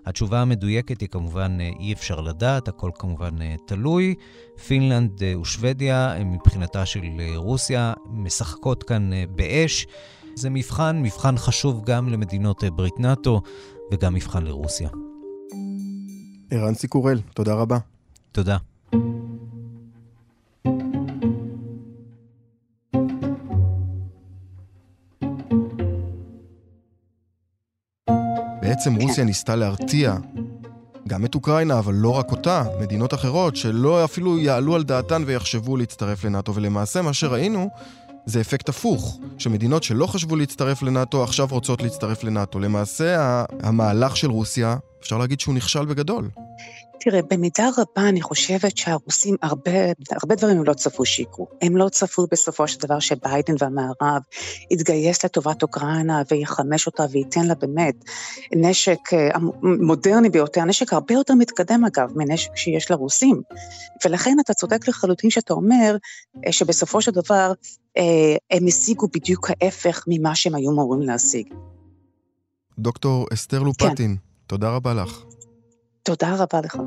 התשובה 0.06 0.42
המדויקת 0.42 1.02
היא 1.02 1.10
כמובן 1.10 1.58
אה, 1.62 1.70
אי 1.80 1.94
אפשר 1.94 2.22
לדעת, 2.22 2.68
הכל 2.68 2.92
כמובן 3.00 3.42
אה, 3.42 3.56
תלוי. 3.68 4.16
פינלנד 4.68 5.24
אה, 5.24 5.40
ושוודיה, 5.40 6.16
מבחינתה 6.26 6.86
של 6.86 7.04
רוסיה, 7.36 7.94
משחקות 8.10 8.84
כאן 8.84 9.10
באש. 9.36 9.88
זה 10.36 10.50
מבחן, 10.50 11.02
מבחן 11.02 11.38
חשוב 11.38 11.86
גם 11.86 12.10
למדינות 12.10 12.64
ברית 12.64 13.00
נאט"ו 13.00 13.42
וגם 13.92 14.14
מבחן 14.14 14.44
לרוסיה. 14.44 14.90
ערן 16.52 16.74
סיקורל, 16.74 17.20
תודה 17.34 17.54
רבה. 17.54 17.78
תודה. 18.32 18.58
בעצם 28.84 28.96
רוסיה 28.96 29.24
ניסתה 29.24 29.56
להרתיע 29.56 30.16
גם 31.08 31.26
את 31.26 31.36
אוקראינה, 31.36 31.80
אבל 31.80 31.94
לא 31.94 32.10
רק 32.10 32.32
אותה, 32.32 32.64
מדינות 32.82 33.14
אחרות 33.14 33.56
שלא 33.56 34.06
אפילו 34.06 34.40
יעלו 34.40 34.76
על 34.76 34.84
דעתן 34.84 35.24
ויחשבו 35.26 35.78
להצטרף 35.78 36.24
לנאט"ו. 36.24 36.56
ולמעשה 36.56 37.02
מה 37.02 37.14
שראינו 37.14 37.70
זה 38.26 38.42
אפקט 38.42 38.70
הפוך, 38.70 39.20
שמדינות 39.38 39.84
שלא 39.84 40.06
חשבו 40.06 40.36
להצטרף 40.36 40.82
לנאט"ו 40.82 41.24
עכשיו 41.24 41.48
רוצות 41.52 41.82
להצטרף 41.82 42.24
לנאט"ו. 42.24 42.60
למעשה 42.60 43.44
המהלך 43.64 44.18
של 44.18 44.32
רוסיה, 44.32 44.78
אפשר 45.02 45.18
להגיד 45.18 45.40
שהוא 45.40 45.56
נכשל 45.56 45.86
בגדול. 45.86 46.30
תראה, 47.00 47.22
במידה 47.30 47.70
רבה 47.78 48.10
אני 48.10 48.22
חושבת 48.22 48.78
שהרוסים, 48.78 49.36
הרבה, 49.42 49.72
הרבה 50.12 50.36
דברים 50.36 50.58
הם 50.58 50.64
לא 50.64 50.74
צפו 50.74 51.06
שיקרו. 51.06 51.48
הם 51.62 51.78
לא 51.78 51.90
צפו 51.90 52.28
בסופו 52.32 52.68
של 52.68 52.80
דבר 52.80 53.00
שביידן 53.00 53.54
והמערב 53.60 54.22
יתגייס 54.72 55.26
לטובת 55.26 55.64
אוקראינה 55.64 56.22
ויחמש 56.32 56.88
אותה 56.88 57.04
וייתן 57.12 57.46
לה 57.46 57.56
באמת 57.56 57.96
נשק 58.56 59.14
אה, 59.14 59.30
מודרני 59.82 60.30
ביותר, 60.30 60.64
נשק 60.64 60.94
הרבה 60.94 61.14
יותר 61.14 61.34
מתקדם 61.36 61.86
אגב 61.86 62.10
מנשק 62.16 62.56
שיש 62.56 62.92
לרוסים. 62.92 63.42
ולכן 64.06 64.38
אתה 64.46 64.54
צודק 64.54 64.88
לחלוטין 64.88 65.30
שאתה 65.30 65.54
אומר 65.54 65.96
אה, 66.48 66.52
שבסופו 66.52 67.02
של 67.02 67.12
דבר 67.12 67.52
אה, 67.98 68.36
הם 68.52 68.68
השיגו 68.68 69.08
בדיוק 69.08 69.50
ההפך 69.50 70.04
ממה 70.08 70.36
שהם 70.36 70.56
היו 70.56 70.72
אמורים 70.72 71.02
להשיג. 71.02 71.54
דוקטור 72.80 73.28
אסתר 73.34 73.60
לופטין, 73.60 73.96
כן. 73.96 74.12
תודה 74.48 74.70
רבה 74.76 74.94
לך. 74.94 75.24
תודה 76.06 76.36
רבה 76.36 76.62
לך. 76.62 76.78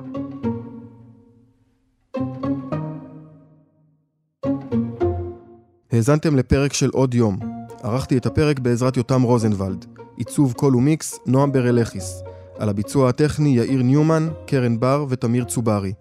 האזנתם 5.92 6.36
לפרק 6.36 6.72
של 6.72 6.90
עוד 6.90 7.14
יום. 7.14 7.38
ערכתי 7.82 8.16
את 8.18 8.26
הפרק 8.26 8.58
בעזרת 8.58 8.96
יותם 8.96 9.22
רוזנבלד. 9.22 9.84
עיצוב 10.16 10.52
קול 10.52 10.76
ומיקס, 10.76 11.18
נועם 11.26 11.52
ברלכיס. 11.52 12.22
על 12.58 12.68
הביצוע 12.68 13.08
הטכני 13.08 13.56
יאיר 13.56 13.82
ניומן, 13.82 14.28
קרן 14.46 14.80
בר 14.80 15.06
ותמיר 15.08 15.44
צוברי. 15.44 15.92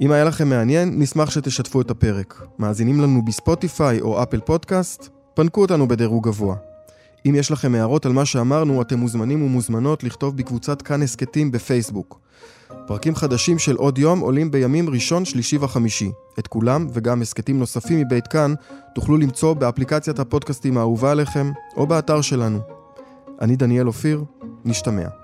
אם 0.00 0.12
היה 0.12 0.24
לכם 0.24 0.48
מעניין, 0.48 0.98
נשמח 0.98 1.30
שתשתפו 1.30 1.80
את 1.80 1.90
הפרק. 1.90 2.42
מאזינים 2.58 3.00
לנו 3.00 3.24
בספוטיפיי 3.24 4.00
או 4.00 4.22
אפל 4.22 4.40
פודקאסט? 4.40 5.08
פנקו 5.34 5.60
אותנו 5.60 5.88
בדירוג 5.88 6.28
גבוה. 6.28 6.69
אם 7.26 7.34
יש 7.34 7.50
לכם 7.50 7.74
הערות 7.74 8.06
על 8.06 8.12
מה 8.12 8.24
שאמרנו, 8.24 8.82
אתם 8.82 8.98
מוזמנים 8.98 9.42
ומוזמנות 9.42 10.04
לכתוב 10.04 10.36
בקבוצת 10.36 10.82
כאן 10.82 11.02
הסכתים 11.02 11.50
בפייסבוק. 11.50 12.20
פרקים 12.86 13.14
חדשים 13.14 13.58
של 13.58 13.76
עוד 13.76 13.98
יום 13.98 14.20
עולים 14.20 14.50
בימים 14.50 14.90
ראשון, 14.90 15.24
שלישי 15.24 15.56
וחמישי. 15.60 16.10
את 16.38 16.46
כולם, 16.46 16.86
וגם 16.92 17.22
הסכתים 17.22 17.58
נוספים 17.58 18.00
מבית 18.00 18.26
כאן, 18.26 18.54
תוכלו 18.94 19.16
למצוא 19.16 19.54
באפליקציית 19.54 20.18
הפודקאסטים 20.18 20.78
האהובה 20.78 21.10
עליכם, 21.10 21.52
או 21.76 21.86
באתר 21.86 22.20
שלנו. 22.20 22.58
אני 23.40 23.56
דניאל 23.56 23.86
אופיר, 23.86 24.24
נשתמע. 24.64 25.19